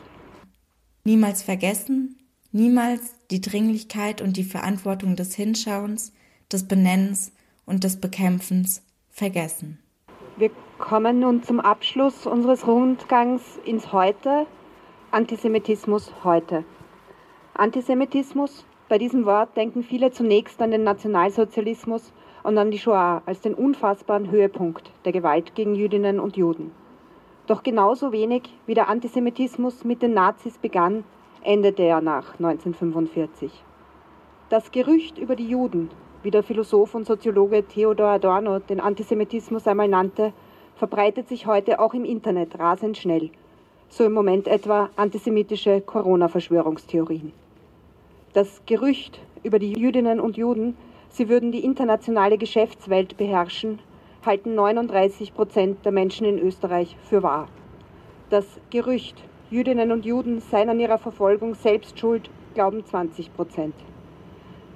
[1.03, 2.17] Niemals vergessen,
[2.51, 6.11] niemals die Dringlichkeit und die Verantwortung des Hinschauens,
[6.51, 7.31] des Benennens
[7.67, 9.77] und des Bekämpfens vergessen.
[10.37, 14.47] Wir kommen nun zum Abschluss unseres Rundgangs ins Heute.
[15.11, 16.65] Antisemitismus heute.
[17.57, 22.11] Antisemitismus, bei diesem Wort denken viele zunächst an den Nationalsozialismus
[22.43, 26.71] und an die Shoah als den unfassbaren Höhepunkt der Gewalt gegen Jüdinnen und Juden.
[27.47, 31.05] Doch genauso wenig wie der Antisemitismus mit den Nazis begann,
[31.43, 33.63] endete er nach 1945.
[34.49, 35.89] Das Gerücht über die Juden,
[36.23, 40.33] wie der Philosoph und Soziologe Theodor Adorno den Antisemitismus einmal nannte,
[40.75, 43.29] verbreitet sich heute auch im Internet rasend schnell.
[43.87, 47.44] So im Moment etwa antisemitische Corona-Verschwörungstheorien.
[48.35, 50.75] Das Gerücht über die Jüdinnen und Juden,
[51.07, 53.79] sie würden die internationale Geschäftswelt beherrschen,
[54.25, 57.47] halten 39 Prozent der Menschen in Österreich für wahr.
[58.29, 63.75] Das Gerücht, Jüdinnen und Juden seien an ihrer Verfolgung selbst schuld, glauben 20 Prozent.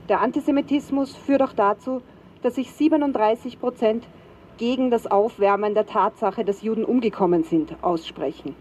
[0.07, 2.01] Der Antisemitismus führt auch dazu,
[2.41, 4.07] dass sich 37 Prozent
[4.55, 8.55] gegen das Aufwärmen der Tatsache, dass Juden umgekommen sind, aussprechen.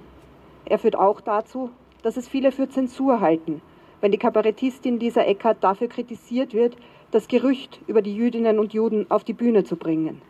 [0.65, 1.71] Er führt auch dazu,
[2.03, 3.63] dass es viele für Zensur halten,
[4.01, 6.77] wenn die Kabarettistin Lisa Eckert dafür kritisiert wird,
[7.11, 10.21] das Gerücht über die Jüdinnen und Juden auf die Bühne zu bringen.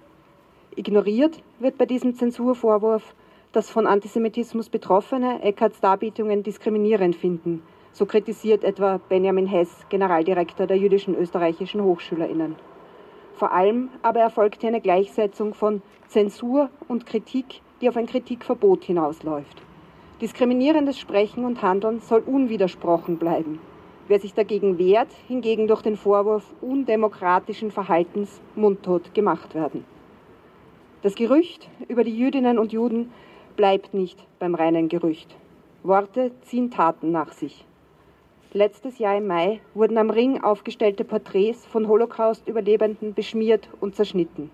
[0.76, 3.14] Ignoriert wird bei diesem Zensurvorwurf,
[3.52, 7.62] dass von Antisemitismus Betroffene Eckarts Darbietungen diskriminierend finden.
[7.92, 12.54] So kritisiert etwa Benjamin Hess, Generaldirektor der jüdischen österreichischen Hochschülerinnen.
[13.34, 18.84] Vor allem aber erfolgt hier eine Gleichsetzung von Zensur und Kritik, die auf ein Kritikverbot
[18.84, 19.67] hinausläuft.
[20.20, 23.60] Diskriminierendes Sprechen und Handeln soll unwidersprochen bleiben.
[24.08, 29.84] Wer sich dagegen wehrt, hingegen durch den Vorwurf undemokratischen Verhaltens mundtot gemacht werden.
[31.02, 33.12] Das Gerücht über die Jüdinnen und Juden
[33.54, 35.36] bleibt nicht beim reinen Gerücht.
[35.84, 37.64] Worte ziehen Taten nach sich.
[38.52, 44.50] Letztes Jahr im Mai wurden am Ring aufgestellte Porträts von Holocaust-Überlebenden beschmiert und zerschnitten.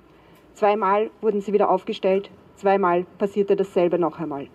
[0.53, 4.49] Zweimal wurden sie wieder aufgestellt, zweimal passierte dasselbe noch einmal.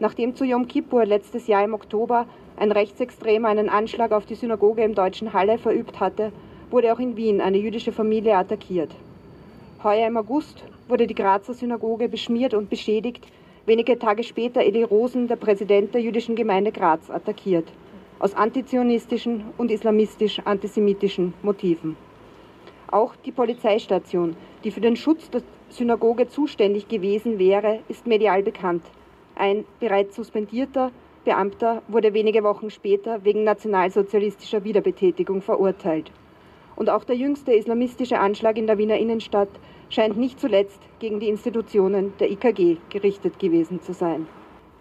[0.00, 4.82] Nachdem zu Yom Kippur letztes Jahr im Oktober ein Rechtsextremer einen Anschlag auf die Synagoge
[4.82, 6.32] im deutschen Halle verübt hatte,
[6.70, 8.90] wurde auch in Wien eine jüdische Familie attackiert.
[9.82, 13.26] Heuer im August wurde die Grazer Synagoge beschmiert und beschädigt,
[13.66, 17.66] wenige Tage später Eli Rosen, der Präsident der jüdischen Gemeinde Graz, attackiert
[18.18, 21.96] aus antizionistischen und islamistisch-antisemitischen Motiven.
[22.90, 28.82] Auch die Polizeistation, die für den Schutz der Synagoge zuständig gewesen wäre, ist medial bekannt.
[29.38, 30.90] Ein bereits suspendierter
[31.24, 36.10] Beamter wurde wenige Wochen später wegen nationalsozialistischer Wiederbetätigung verurteilt.
[36.74, 39.48] Und auch der jüngste islamistische Anschlag in der Wiener Innenstadt
[39.90, 44.26] scheint nicht zuletzt gegen die Institutionen der IKG gerichtet gewesen zu sein.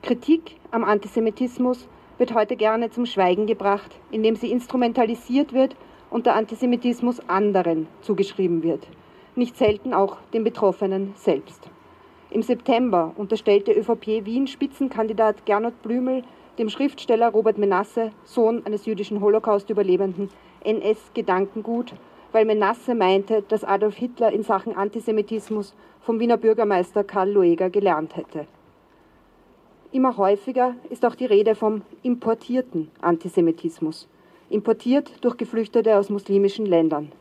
[0.01, 5.75] Kritik am Antisemitismus wird heute gerne zum Schweigen gebracht, indem sie instrumentalisiert wird
[6.09, 8.87] und der Antisemitismus anderen zugeschrieben wird,
[9.35, 11.69] nicht selten auch den Betroffenen selbst.
[12.29, 16.23] Im September unterstellte ÖVP Wien Spitzenkandidat Gernot Blümel
[16.57, 20.29] dem Schriftsteller Robert Menasse, Sohn eines jüdischen Holocaust-Überlebenden,
[20.63, 21.93] NS-Gedankengut,
[22.31, 28.17] weil Menasse meinte, dass Adolf Hitler in Sachen Antisemitismus vom Wiener Bürgermeister Karl Lueger gelernt
[28.17, 28.47] hätte.
[29.91, 34.07] Immer häufiger ist auch die Rede vom importierten Antisemitismus,
[34.49, 37.11] importiert durch Geflüchtete aus muslimischen Ländern.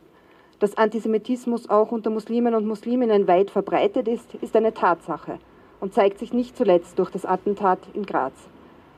[0.59, 5.37] Dass Antisemitismus auch unter Muslimen und Musliminnen weit verbreitet ist, ist eine Tatsache
[5.79, 8.33] und zeigt sich nicht zuletzt durch das Attentat in Graz.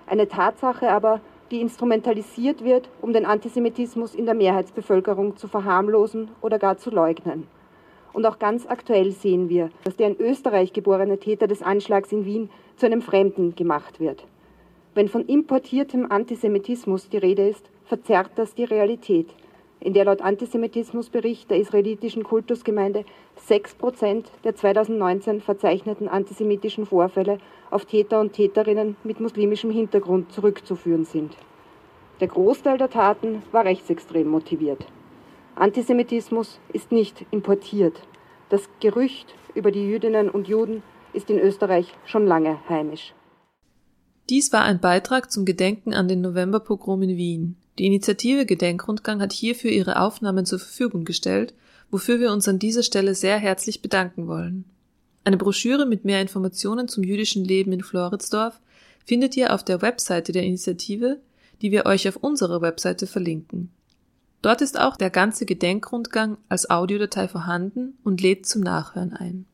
[0.08, 1.20] Eine Tatsache aber,
[1.52, 7.46] die instrumentalisiert wird, um den Antisemitismus in der Mehrheitsbevölkerung zu verharmlosen oder gar zu leugnen.
[8.14, 12.24] Und auch ganz aktuell sehen wir, dass der in Österreich geborene Täter des Anschlags in
[12.24, 14.26] Wien zu einem Fremden gemacht wird.
[14.96, 19.28] Wenn von importiertem Antisemitismus die Rede ist, verzerrt das die Realität,
[19.82, 27.38] in der laut Antisemitismusbericht der israelitischen Kultusgemeinde 6 Prozent der 2019 verzeichneten antisemitischen Vorfälle
[27.72, 31.36] auf Täter und Täterinnen mit muslimischem Hintergrund zurückzuführen sind.
[32.20, 34.86] Der Großteil der Taten war rechtsextrem motiviert.
[35.56, 38.02] Antisemitismus ist nicht importiert.
[38.50, 43.14] Das Gerücht über die Jüdinnen und Juden ist in Österreich schon lange heimisch.
[44.30, 47.56] Dies war ein Beitrag zum Gedenken an den Novemberpogrom in Wien.
[47.80, 51.54] Die Initiative Gedenkrundgang hat hierfür ihre Aufnahmen zur Verfügung gestellt,
[51.90, 54.66] wofür wir uns an dieser Stelle sehr herzlich bedanken wollen.
[55.24, 58.60] Eine Broschüre mit mehr Informationen zum jüdischen Leben in Floridsdorf
[59.06, 61.20] findet ihr auf der Webseite der Initiative,
[61.62, 63.72] die wir euch auf unserer Webseite verlinken.
[64.42, 69.46] Dort ist auch der ganze Gedenkrundgang als Audiodatei vorhanden und lädt zum Nachhören ein.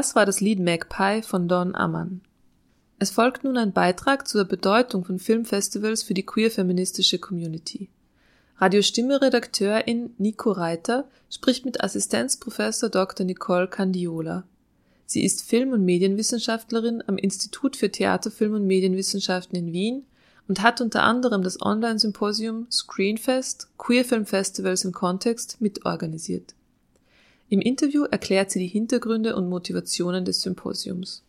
[0.00, 2.22] Das war das Lied Magpie von Don Ammann.
[2.98, 7.90] Es folgt nun ein Beitrag zur Bedeutung von Filmfestivals für die queer-feministische Community.
[8.56, 13.26] Radio Stimme Redakteurin Nico Reiter spricht mit Assistenzprofessor Dr.
[13.26, 14.44] Nicole Candiola.
[15.04, 20.06] Sie ist Film- und Medienwissenschaftlerin am Institut für Theater, Film und Medienwissenschaften in Wien
[20.48, 26.54] und hat unter anderem das Online-Symposium Screenfest Queer Film Festivals im Kontext mitorganisiert.
[27.52, 31.24] Im Interview erklärt sie die Hintergründe und Motivationen des Symposiums.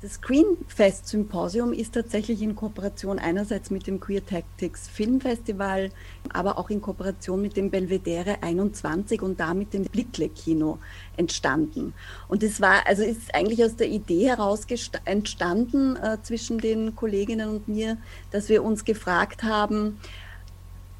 [0.00, 5.90] Das Screenfest Symposium ist tatsächlich in Kooperation einerseits mit dem Queer Tactics Filmfestival,
[6.32, 10.78] aber auch in Kooperation mit dem Belvedere 21 und damit dem Blickle Kino
[11.16, 11.92] entstanden.
[12.28, 14.64] Und es war, also ist eigentlich aus der Idee heraus
[15.06, 17.98] entstanden äh, zwischen den Kolleginnen und mir,
[18.30, 19.98] dass wir uns gefragt haben,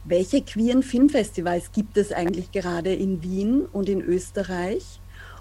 [0.05, 5.01] welche queeren Filmfestivals gibt es eigentlich gerade in Wien und in Österreich?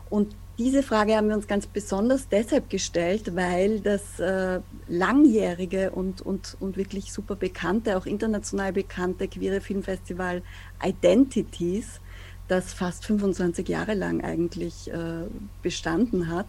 [0.09, 6.21] Und diese Frage haben wir uns ganz besonders deshalb gestellt, weil das äh, langjährige und,
[6.21, 10.41] und, und wirklich super bekannte, auch international bekannte queere Filmfestival
[10.83, 12.01] Identities,
[12.49, 15.27] das fast 25 Jahre lang eigentlich äh,
[15.61, 16.47] bestanden hat,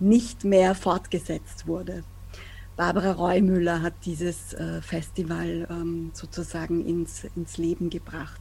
[0.00, 2.02] nicht mehr fortgesetzt wurde.
[2.80, 8.40] Barbara Reumüller hat dieses äh, Festival ähm, sozusagen ins, ins Leben gebracht.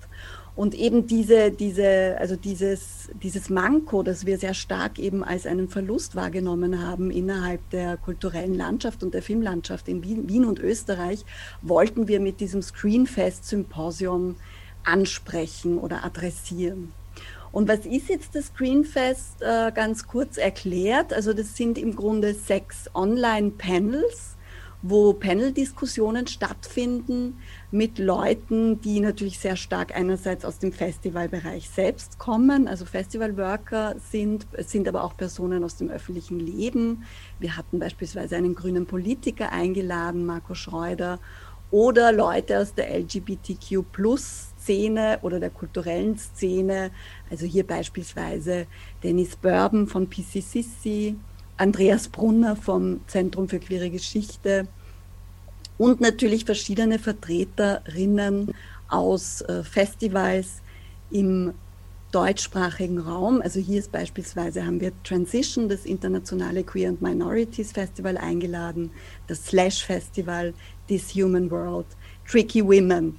[0.56, 5.68] Und eben diese, diese, also dieses, dieses Manko, das wir sehr stark eben als einen
[5.68, 11.26] Verlust wahrgenommen haben innerhalb der kulturellen Landschaft und der Filmlandschaft in Wien, Wien und Österreich,
[11.62, 14.38] wollten wir mit diesem Screenfest-Symposium
[14.86, 16.94] ansprechen oder adressieren.
[17.52, 19.41] Und was ist jetzt das Screenfest?
[19.41, 21.14] Äh, ganz kurz erklärt.
[21.14, 24.38] Also das sind im Grunde sechs Online-Panels,
[24.82, 27.39] wo Panel-Diskussionen stattfinden
[27.70, 34.47] mit Leuten, die natürlich sehr stark einerseits aus dem Festivalbereich selbst kommen, also Festivalworker sind,
[34.60, 37.04] sind aber auch Personen aus dem öffentlichen Leben.
[37.39, 41.20] Wir hatten beispielsweise einen grünen Politiker eingeladen, Marco Schreuder,
[41.72, 46.91] oder Leute aus der LGBTQ Plus Szene oder der kulturellen Szene.
[47.32, 48.67] Also hier beispielsweise
[49.03, 51.15] Dennis Börben von PCCC,
[51.57, 54.67] Andreas Brunner vom Zentrum für queere Geschichte
[55.80, 58.53] und natürlich verschiedene Vertreterinnen
[58.89, 60.61] aus äh, Festivals
[61.09, 61.53] im
[62.11, 63.41] deutschsprachigen Raum.
[63.41, 68.91] Also hier ist beispielsweise haben wir Transition, das internationale Queer and Minorities Festival eingeladen,
[69.26, 70.53] das Slash Festival,
[70.88, 71.88] This Human World,
[72.28, 73.17] Tricky Women,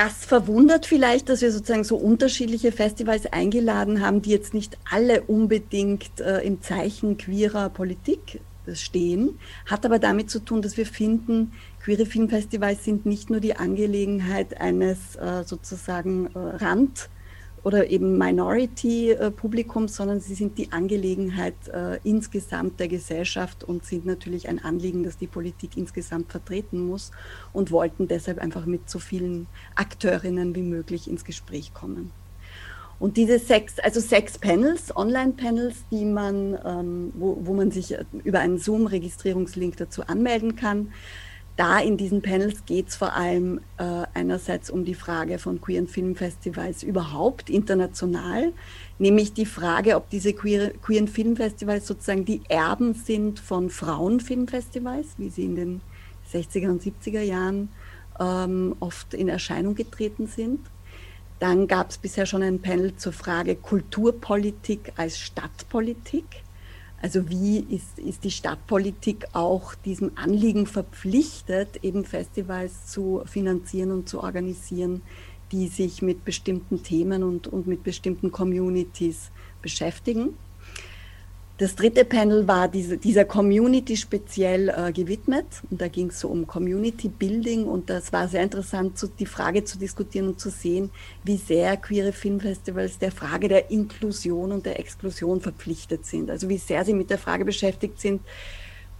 [0.00, 5.20] das verwundert vielleicht, dass wir sozusagen so unterschiedliche Festivals eingeladen haben, die jetzt nicht alle
[5.20, 8.40] unbedingt äh, im Zeichen queerer Politik
[8.72, 13.56] stehen, hat aber damit zu tun, dass wir finden, queere Filmfestivals sind nicht nur die
[13.56, 17.10] Angelegenheit eines äh, sozusagen äh, Rand-
[17.62, 24.48] oder eben Minority-Publikum, sondern sie sind die Angelegenheit äh, insgesamt der Gesellschaft und sind natürlich
[24.48, 27.10] ein Anliegen, das die Politik insgesamt vertreten muss
[27.52, 32.10] und wollten deshalb einfach mit so vielen Akteurinnen wie möglich ins Gespräch kommen.
[32.98, 38.40] Und diese sechs, also sechs Panels, Online-Panels, die man, ähm, wo, wo man sich über
[38.40, 40.92] einen Zoom-Registrierungslink dazu anmelden kann,
[41.60, 45.88] da in diesen Panels geht es vor allem äh, einerseits um die Frage von queeren
[45.88, 48.54] Filmfestivals überhaupt international,
[48.98, 55.28] nämlich die Frage, ob diese queer, queeren Filmfestivals sozusagen die Erben sind von Frauenfilmfestivals, wie
[55.28, 55.80] sie in den
[56.32, 57.68] 60er und 70er Jahren
[58.18, 60.60] ähm, oft in Erscheinung getreten sind.
[61.40, 66.24] Dann gab es bisher schon ein Panel zur Frage Kulturpolitik als Stadtpolitik.
[67.02, 74.08] Also wie ist, ist die Stadtpolitik auch diesem Anliegen verpflichtet, eben Festivals zu finanzieren und
[74.08, 75.00] zu organisieren,
[75.50, 79.30] die sich mit bestimmten Themen und, und mit bestimmten Communities
[79.62, 80.34] beschäftigen.
[81.60, 85.44] Das dritte Panel war diese, dieser Community speziell äh, gewidmet.
[85.70, 87.66] Und da ging es so um Community Building.
[87.66, 90.88] Und das war sehr interessant, so die Frage zu diskutieren und zu sehen,
[91.22, 96.30] wie sehr queere Filmfestivals der Frage der Inklusion und der Exklusion verpflichtet sind.
[96.30, 98.22] Also wie sehr sie mit der Frage beschäftigt sind,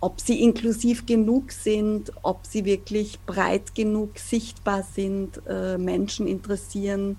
[0.03, 7.17] ob sie inklusiv genug sind, ob sie wirklich breit genug sichtbar sind, äh, Menschen interessieren,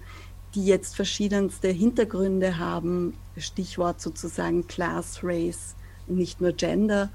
[0.56, 5.76] die jetzt verschiedenste Hintergründe haben, Stichwort sozusagen Class, Race,
[6.08, 7.10] nicht nur Gender.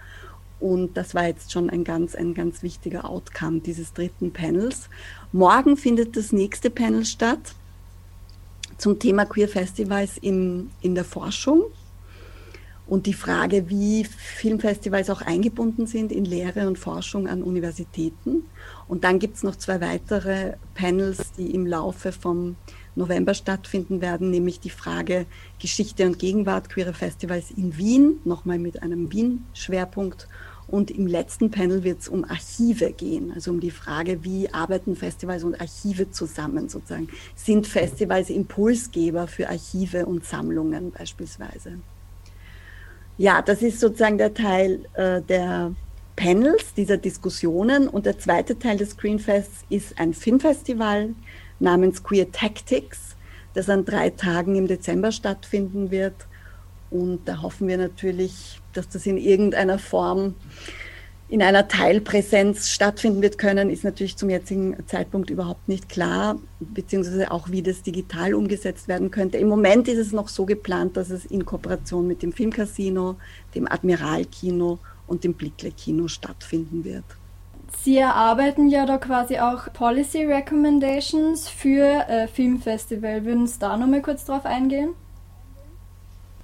[0.58, 4.88] Und das war jetzt schon ein ganz, ein ganz wichtiger Outcome dieses dritten Panels.
[5.32, 7.54] Morgen findet das nächste Panel statt
[8.78, 11.64] zum Thema Queer Festivals im, in der Forschung
[12.86, 18.44] und die Frage, wie Filmfestivals auch eingebunden sind in Lehre und Forschung an Universitäten.
[18.86, 22.56] Und dann gibt es noch zwei weitere Panels, die im Laufe vom
[22.96, 25.26] November stattfinden werden, nämlich die Frage
[25.60, 30.28] Geschichte und Gegenwart queere Festivals in Wien, nochmal mit einem Wien-Schwerpunkt.
[30.68, 34.96] Und im letzten Panel wird es um Archive gehen, also um die Frage, wie arbeiten
[34.96, 37.08] Festivals und Archive zusammen sozusagen.
[37.36, 41.78] Sind Festivals Impulsgeber für Archive und Sammlungen beispielsweise?
[43.16, 45.72] Ja, das ist sozusagen der Teil äh, der
[46.16, 47.86] Panels, dieser Diskussionen.
[47.86, 51.14] Und der zweite Teil des Screenfests ist ein Filmfestival
[51.60, 53.16] namens Queer Tactics,
[53.54, 56.14] das an drei Tagen im Dezember stattfinden wird.
[56.90, 60.34] Und da hoffen wir natürlich, dass das in irgendeiner Form
[61.28, 67.32] in einer Teilpräsenz stattfinden wird können, ist natürlich zum jetzigen Zeitpunkt überhaupt nicht klar, beziehungsweise
[67.32, 69.36] auch, wie das digital umgesetzt werden könnte.
[69.38, 73.16] Im Moment ist es noch so geplant, dass es in Kooperation mit dem Filmcasino,
[73.56, 74.78] dem Admiralkino
[75.08, 77.04] und dem Blickle-Kino stattfinden wird.
[77.82, 83.24] Sie erarbeiten ja da quasi auch Policy Recommendations für äh, Filmfestival.
[83.24, 84.94] Würden Sie da nochmal kurz drauf eingehen?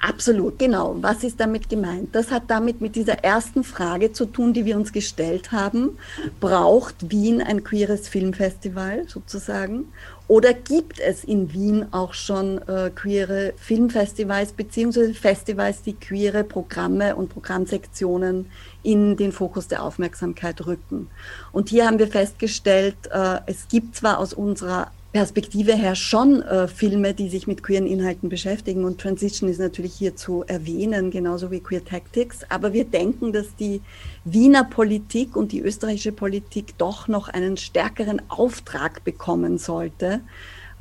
[0.05, 0.97] Absolut, genau.
[1.01, 2.12] Was ist damit gemeint?
[2.12, 5.97] Das hat damit mit dieser ersten Frage zu tun, die wir uns gestellt haben.
[6.41, 9.93] Braucht Wien ein queeres Filmfestival sozusagen?
[10.26, 17.14] Oder gibt es in Wien auch schon äh, queere Filmfestivals beziehungsweise Festivals, die queere Programme
[17.14, 18.47] und Programmsektionen
[18.83, 21.09] in den Fokus der Aufmerksamkeit rücken?
[21.53, 26.66] Und hier haben wir festgestellt, äh, es gibt zwar aus unserer Perspektive her schon äh,
[26.66, 28.85] Filme, die sich mit queeren Inhalten beschäftigen.
[28.85, 32.41] Und Transition ist natürlich hier zu erwähnen, genauso wie Queer Tactics.
[32.49, 33.83] Aber wir denken, dass die
[34.24, 40.20] Wiener Politik und die österreichische Politik doch noch einen stärkeren Auftrag bekommen sollte,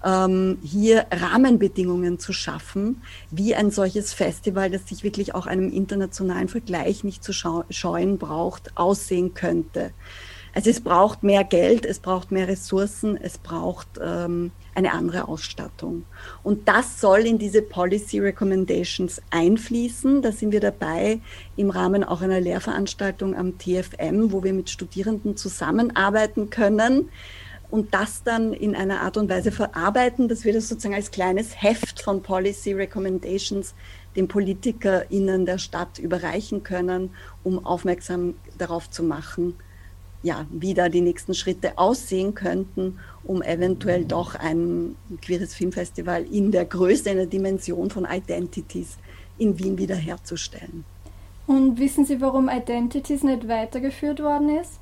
[0.03, 6.47] ähm, hier Rahmenbedingungen zu schaffen, wie ein solches Festival, das sich wirklich auch einem internationalen
[6.47, 9.91] Vergleich nicht zu scheuen braucht, aussehen könnte.
[10.53, 16.03] Also es braucht mehr Geld, es braucht mehr Ressourcen, es braucht ähm, eine andere Ausstattung.
[16.43, 20.21] Und das soll in diese Policy Recommendations einfließen.
[20.21, 21.21] Da sind wir dabei
[21.55, 27.09] im Rahmen auch einer Lehrveranstaltung am TFM, wo wir mit Studierenden zusammenarbeiten können
[27.71, 31.61] und das dann in einer Art und Weise verarbeiten, dass wir das sozusagen als kleines
[31.61, 33.73] Heft von Policy Recommendations
[34.17, 37.11] den PolitikerInnen der Stadt überreichen können,
[37.43, 39.55] um aufmerksam darauf zu machen,
[40.21, 46.51] ja, wie da die nächsten Schritte aussehen könnten, um eventuell doch ein queeres Filmfestival in
[46.51, 48.97] der Größe, in der Dimension von Identities
[49.37, 50.83] in Wien wiederherzustellen.
[51.47, 54.80] Und wissen Sie, warum Identities nicht weitergeführt worden ist?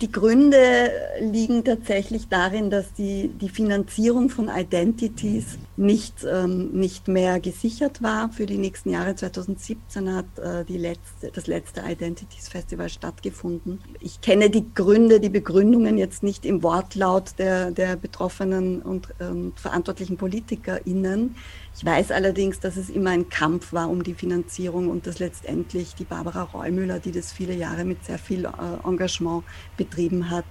[0.00, 0.90] Die Gründe
[1.20, 8.30] liegen tatsächlich darin, dass die, die Finanzierung von Identities nicht, ähm, nicht mehr gesichert war
[8.30, 9.14] für die nächsten Jahre.
[9.14, 13.80] 2017 hat äh, die letzte, das letzte Identities Festival stattgefunden.
[14.00, 19.52] Ich kenne die Gründe, die Begründungen jetzt nicht im Wortlaut der, der betroffenen und ähm,
[19.56, 21.36] verantwortlichen PolitikerInnen.
[21.74, 25.94] Ich weiß allerdings, dass es immer ein Kampf war um die Finanzierung und dass letztendlich
[25.94, 29.44] die Barbara Reumüller, die das viele Jahre mit sehr viel äh, Engagement
[29.76, 30.44] betrieben hat,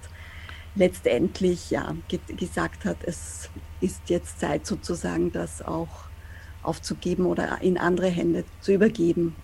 [0.74, 1.94] letztendlich ja
[2.36, 3.50] gesagt hat, es
[3.80, 5.88] ist jetzt Zeit sozusagen, das auch
[6.62, 9.34] aufzugeben oder in andere Hände zu übergeben.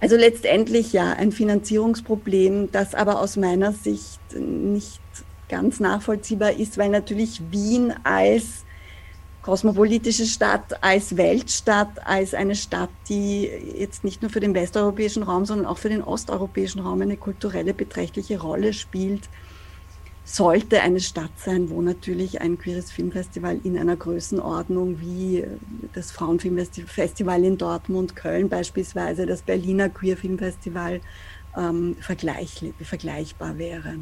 [0.00, 5.00] Also letztendlich ja ein Finanzierungsproblem, das aber aus meiner Sicht nicht
[5.48, 8.64] ganz nachvollziehbar ist, weil natürlich Wien als
[9.42, 13.44] kosmopolitische Stadt, als Weltstadt, als eine Stadt, die
[13.76, 17.72] jetzt nicht nur für den westeuropäischen Raum, sondern auch für den osteuropäischen Raum eine kulturelle
[17.72, 19.28] beträchtliche Rolle spielt,
[20.24, 25.44] sollte eine Stadt sein, wo natürlich ein queeres Filmfestival in einer Größenordnung wie
[25.94, 31.00] das Frauenfilmfestival in Dortmund, Köln beispielsweise, das Berliner Queer Filmfestival
[31.56, 33.96] ähm, vergleich, vergleichbar wäre.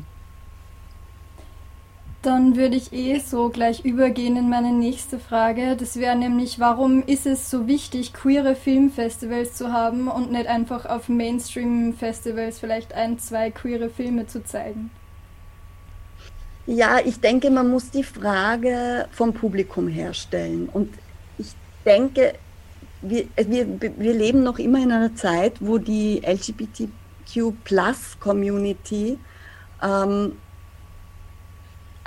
[2.28, 5.76] Dann würde ich eh so gleich übergehen in meine nächste Frage.
[5.76, 10.84] Das wäre nämlich, warum ist es so wichtig, queere Filmfestivals zu haben und nicht einfach
[10.84, 14.90] auf Mainstream-Festivals vielleicht ein, zwei queere Filme zu zeigen?
[16.66, 20.68] Ja, ich denke, man muss die Frage vom Publikum herstellen.
[20.70, 20.92] Und
[21.38, 21.54] ich
[21.86, 22.34] denke,
[23.00, 29.18] wir, wir, wir leben noch immer in einer Zeit, wo die LGBTQ-Plus-Community
[29.82, 30.32] ähm,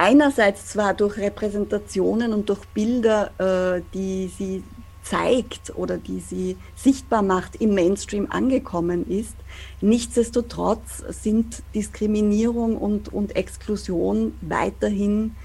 [0.02, 4.64] einerseits zwar durch Repräsentationen und durch Bilder, äh, die sie
[5.04, 9.36] zeigt oder die sie sichtbar macht, im Mainstream angekommen ist.
[9.80, 15.36] Nichtsdestotrotz sind Diskriminierung und, und Exklusion weiterhin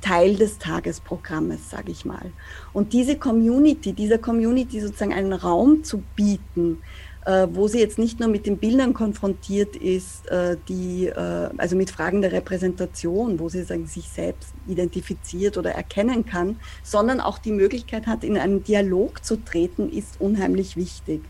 [0.00, 2.30] Teil des Tagesprogrammes, sage ich mal.
[2.72, 6.82] Und diese Community, dieser Community sozusagen einen Raum zu bieten,
[7.52, 11.90] wo sie jetzt nicht nur mit den Bildern konfrontiert ist, äh, die, äh, also mit
[11.90, 17.52] Fragen der Repräsentation, wo sie sagen, sich selbst identifiziert oder erkennen kann, sondern auch die
[17.52, 21.22] Möglichkeit hat, in einen Dialog zu treten, ist unheimlich wichtig.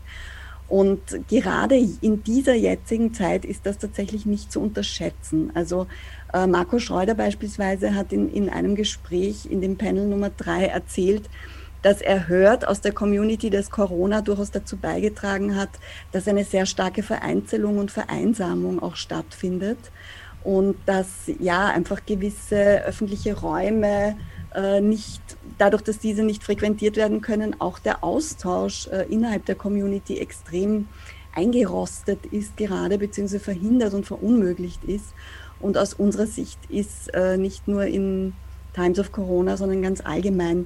[0.67, 5.51] Und gerade in dieser jetzigen Zeit ist das tatsächlich nicht zu unterschätzen.
[5.53, 5.85] Also
[6.33, 11.29] äh, Marco Schreuder beispielsweise hat in, in einem Gespräch in dem Panel Nummer drei erzählt,
[11.85, 15.69] dass er hört aus der Community, dass Corona durchaus dazu beigetragen hat,
[16.11, 19.77] dass eine sehr starke Vereinzelung und Vereinsamung auch stattfindet
[20.43, 21.07] und dass
[21.39, 24.17] ja einfach gewisse öffentliche Räume
[24.55, 25.21] äh, nicht,
[25.59, 30.87] dadurch, dass diese nicht frequentiert werden können, auch der Austausch äh, innerhalb der Community extrem
[31.35, 35.13] eingerostet ist gerade, beziehungsweise verhindert und verunmöglicht ist.
[35.59, 38.33] Und aus unserer Sicht ist äh, nicht nur in
[38.75, 40.65] Times of Corona, sondern ganz allgemein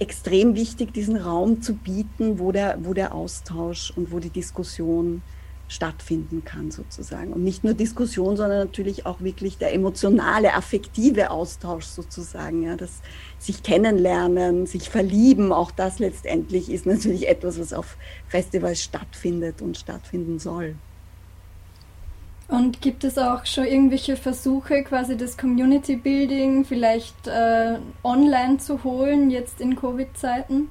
[0.00, 5.22] extrem wichtig, diesen Raum zu bieten, wo der, wo der Austausch und wo die Diskussion
[5.68, 7.32] stattfinden kann sozusagen.
[7.32, 12.64] Und nicht nur Diskussion, sondern natürlich auch wirklich der emotionale, affektive Austausch sozusagen.
[12.64, 13.02] Ja, das
[13.38, 17.96] sich kennenlernen, sich verlieben, auch das letztendlich ist natürlich etwas, was auf
[18.26, 20.74] Festivals stattfindet und stattfinden soll.
[22.50, 28.82] Und gibt es auch schon irgendwelche Versuche, quasi das Community Building vielleicht äh, online zu
[28.82, 30.68] holen, jetzt in Covid-Zeiten?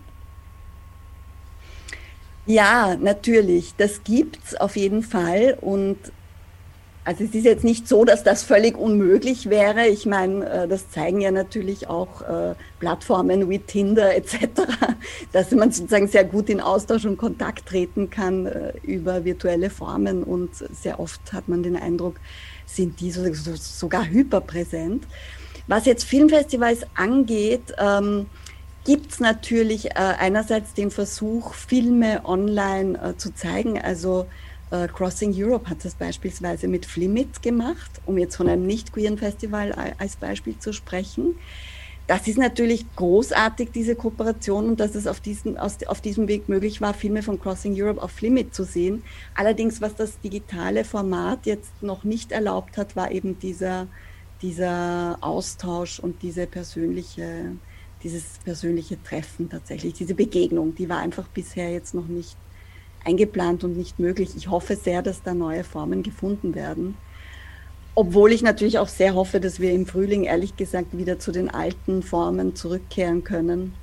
[2.45, 3.75] Ja, natürlich.
[3.77, 5.57] Das gibt es auf jeden Fall.
[5.61, 5.97] Und
[7.09, 9.87] also es ist jetzt nicht so, dass das völlig unmöglich wäre.
[9.87, 14.37] Ich meine, äh, das zeigen ja natürlich auch äh, Plattformen wie Tinder etc.,
[15.31, 20.21] dass man sozusagen sehr gut in Austausch und Kontakt treten kann äh, über virtuelle Formen
[20.21, 22.17] und sehr oft hat man den Eindruck,
[22.67, 25.07] sind die sogar hyperpräsent.
[25.65, 28.27] Was jetzt Filmfestivals angeht, ähm,
[28.85, 34.25] gibt es natürlich einerseits den Versuch, Filme online zu zeigen, also
[34.71, 39.71] Uh, Crossing Europe hat das beispielsweise mit Flimit gemacht, um jetzt von einem nicht-queeren Festival
[39.97, 41.35] als Beispiel zu sprechen.
[42.05, 46.49] Das ist natürlich großartig, diese Kooperation, und dass es auf diesem, aus, auf diesem Weg
[46.49, 49.03] möglich war, Filme von Crossing Europe auf Flimit zu sehen.
[49.35, 53.87] Allerdings, was das digitale Format jetzt noch nicht erlaubt hat, war eben dieser,
[54.41, 57.55] dieser Austausch und diese persönliche,
[58.01, 62.35] dieses persönliche Treffen tatsächlich, diese Begegnung, die war einfach bisher jetzt noch nicht
[63.05, 64.31] eingeplant und nicht möglich.
[64.35, 66.97] Ich hoffe sehr, dass da neue Formen gefunden werden.
[67.95, 71.49] Obwohl ich natürlich auch sehr hoffe, dass wir im Frühling ehrlich gesagt wieder zu den
[71.49, 73.73] alten Formen zurückkehren können.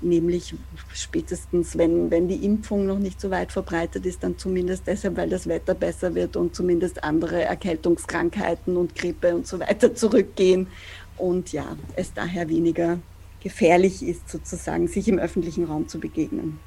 [0.00, 0.54] Nämlich
[0.92, 5.28] spätestens, wenn, wenn die Impfung noch nicht so weit verbreitet ist, dann zumindest deshalb, weil
[5.28, 10.68] das Wetter besser wird und zumindest andere Erkältungskrankheiten und Grippe und so weiter zurückgehen.
[11.16, 12.98] Und ja, es daher weniger
[13.42, 16.58] gefährlich ist, sozusagen, sich im öffentlichen Raum zu begegnen.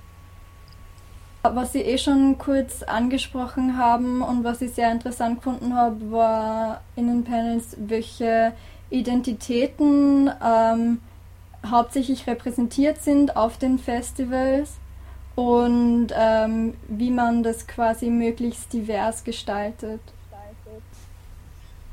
[1.55, 6.81] Was Sie eh schon kurz angesprochen haben und was ich sehr interessant gefunden habe, war
[6.95, 8.53] in den Panels, welche
[8.89, 10.99] Identitäten ähm,
[11.65, 14.75] hauptsächlich repräsentiert sind auf den Festivals
[15.35, 20.01] und ähm, wie man das quasi möglichst divers gestaltet.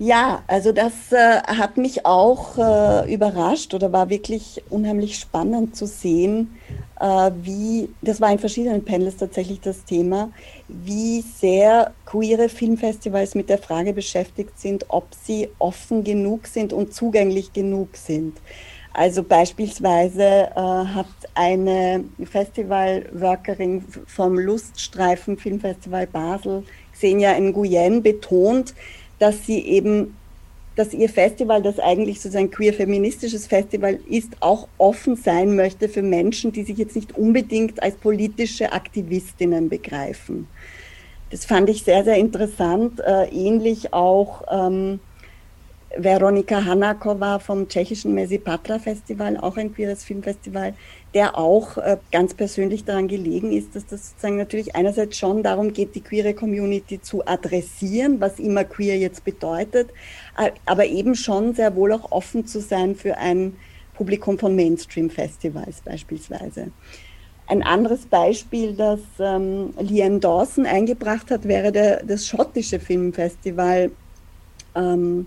[0.05, 5.87] Ja, also das äh, hat mich auch äh, überrascht oder war wirklich unheimlich spannend zu
[5.87, 6.59] sehen,
[7.01, 10.31] äh, wie, das war in verschiedenen Panels tatsächlich das Thema,
[10.69, 16.93] wie sehr queere Filmfestivals mit der Frage beschäftigt sind, ob sie offen genug sind und
[16.93, 18.37] zugänglich genug sind.
[18.93, 28.75] Also beispielsweise äh, hat eine Festivalworkerin vom Luststreifen Filmfestival Basel, Xenia Nguyen, betont,
[29.19, 30.15] dass sie eben
[30.77, 36.51] dass ihr Festival, das eigentlich sozusagen queer-feministisches Festival ist, auch offen sein möchte für Menschen,
[36.51, 40.49] die sich jetzt nicht unbedingt als politische Aktivistinnen begreifen.
[41.31, 43.01] Das fand ich sehr, sehr interessant.
[43.01, 44.99] Äh, ähnlich auch ähm,
[45.97, 50.75] Veronika Hanakova vom tschechischen Mesipatra Festival, auch ein queeres Filmfestival,
[51.15, 55.73] der auch äh, ganz persönlich daran gelegen ist, dass das sozusagen natürlich einerseits schon darum
[55.73, 59.91] geht, die queere Community zu adressieren, was immer queer jetzt bedeutet,
[60.37, 63.57] äh, aber eben schon sehr wohl auch offen zu sein für ein
[63.95, 66.73] Publikum von Mainstream-Festivals beispielsweise.
[67.47, 73.93] Ein anderes Beispiel, das ähm, Liane Dawson eingebracht hat, wäre der, das schottische Filmfestival
[74.75, 75.27] ähm,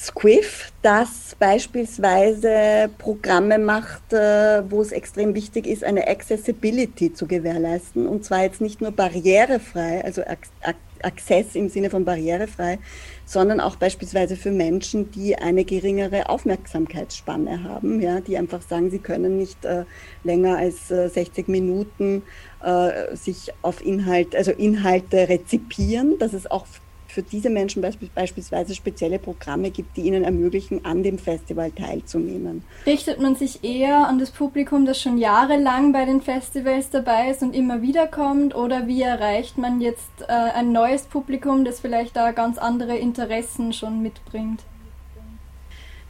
[0.00, 8.06] Squiff, das beispielsweise Programme macht, äh, wo es extrem wichtig ist, eine Accessibility zu gewährleisten.
[8.06, 10.22] Und zwar jetzt nicht nur barrierefrei, also
[11.02, 12.78] Access im Sinne von barrierefrei,
[13.24, 19.00] sondern auch beispielsweise für Menschen, die eine geringere Aufmerksamkeitsspanne haben, ja, die einfach sagen, sie
[19.00, 19.84] können nicht äh,
[20.22, 22.22] länger als äh, 60 Minuten
[22.62, 26.66] äh, sich auf Inhalt, also Inhalte rezipieren, dass es auch
[27.18, 32.62] für diese Menschen beispielsweise spezielle Programme gibt, die ihnen ermöglichen, an dem Festival teilzunehmen.
[32.86, 37.42] Richtet man sich eher an das Publikum, das schon jahrelang bei den Festivals dabei ist
[37.42, 42.14] und immer wieder kommt, oder wie erreicht man jetzt äh, ein neues Publikum, das vielleicht
[42.14, 44.62] da ganz andere Interessen schon mitbringt?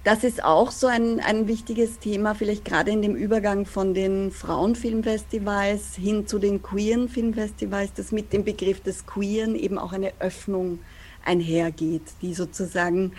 [0.05, 4.31] Das ist auch so ein, ein wichtiges Thema, vielleicht gerade in dem Übergang von den
[4.31, 10.13] Frauenfilmfestivals hin zu den queeren Filmfestivals, dass mit dem Begriff des Queeren eben auch eine
[10.21, 10.79] Öffnung
[11.25, 13.12] einhergeht, die sozusagen,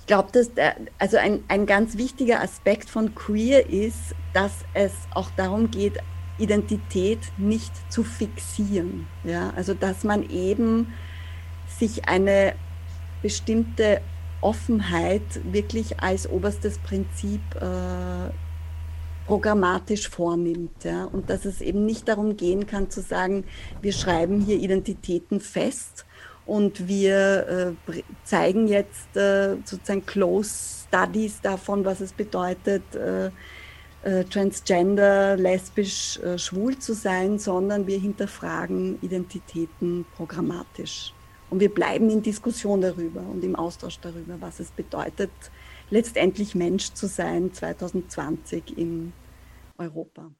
[0.00, 0.50] ich glaube, dass
[0.98, 5.98] also ein, ein ganz wichtiger Aspekt von Queer ist, dass es auch darum geht,
[6.38, 9.06] Identität nicht zu fixieren.
[9.24, 9.52] Ja?
[9.56, 10.92] Also dass man eben
[11.78, 12.54] sich eine
[13.22, 14.00] bestimmte
[14.40, 18.30] Offenheit wirklich als oberstes Prinzip äh,
[19.26, 20.84] programmatisch vornimmt.
[20.84, 21.04] Ja?
[21.04, 23.44] Und dass es eben nicht darum gehen kann zu sagen,
[23.80, 26.04] wir schreiben hier Identitäten fest,
[26.46, 33.30] und wir äh, zeigen jetzt äh, sozusagen Close Studies davon, was es bedeutet, äh,
[34.02, 41.14] äh transgender, lesbisch, äh, schwul zu sein, sondern wir hinterfragen Identitäten programmatisch.
[41.50, 45.30] Und wir bleiben in Diskussion darüber und im Austausch darüber, was es bedeutet,
[45.90, 49.12] letztendlich Mensch zu sein 2020 in
[49.78, 50.30] Europa.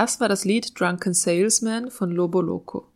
[0.00, 2.86] Das war das Lied Drunken Salesman von Lobo Loco.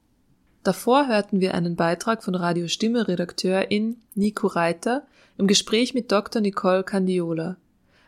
[0.63, 6.41] Davor hörten wir einen Beitrag von Radio Stimme Redakteurin Nico Reiter im Gespräch mit Dr.
[6.41, 7.59] Nicole Candiola.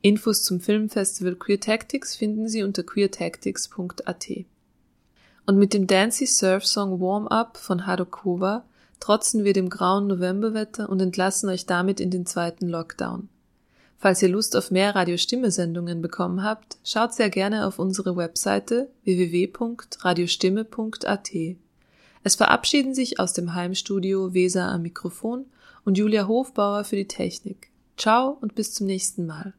[0.06, 4.28] Infos zum Filmfestival Queer Tactics finden Sie unter queertactics.at.
[5.47, 8.66] Und mit dem Dancy Surf Song Warm Up von Hadokova
[8.99, 13.30] trotzen wir dem grauen Novemberwetter und entlassen euch damit in den zweiten Lockdown.
[13.97, 21.32] Falls ihr Lust auf mehr Radiostimme-Sendungen bekommen habt, schaut sehr gerne auf unsere Webseite www.radiostimme.at.
[22.24, 25.45] Es verabschieden sich aus dem Heimstudio Weser am Mikrofon
[25.84, 27.72] und Julia Hofbauer für die Technik.
[27.97, 29.56] Ciao und bis zum nächsten Mal.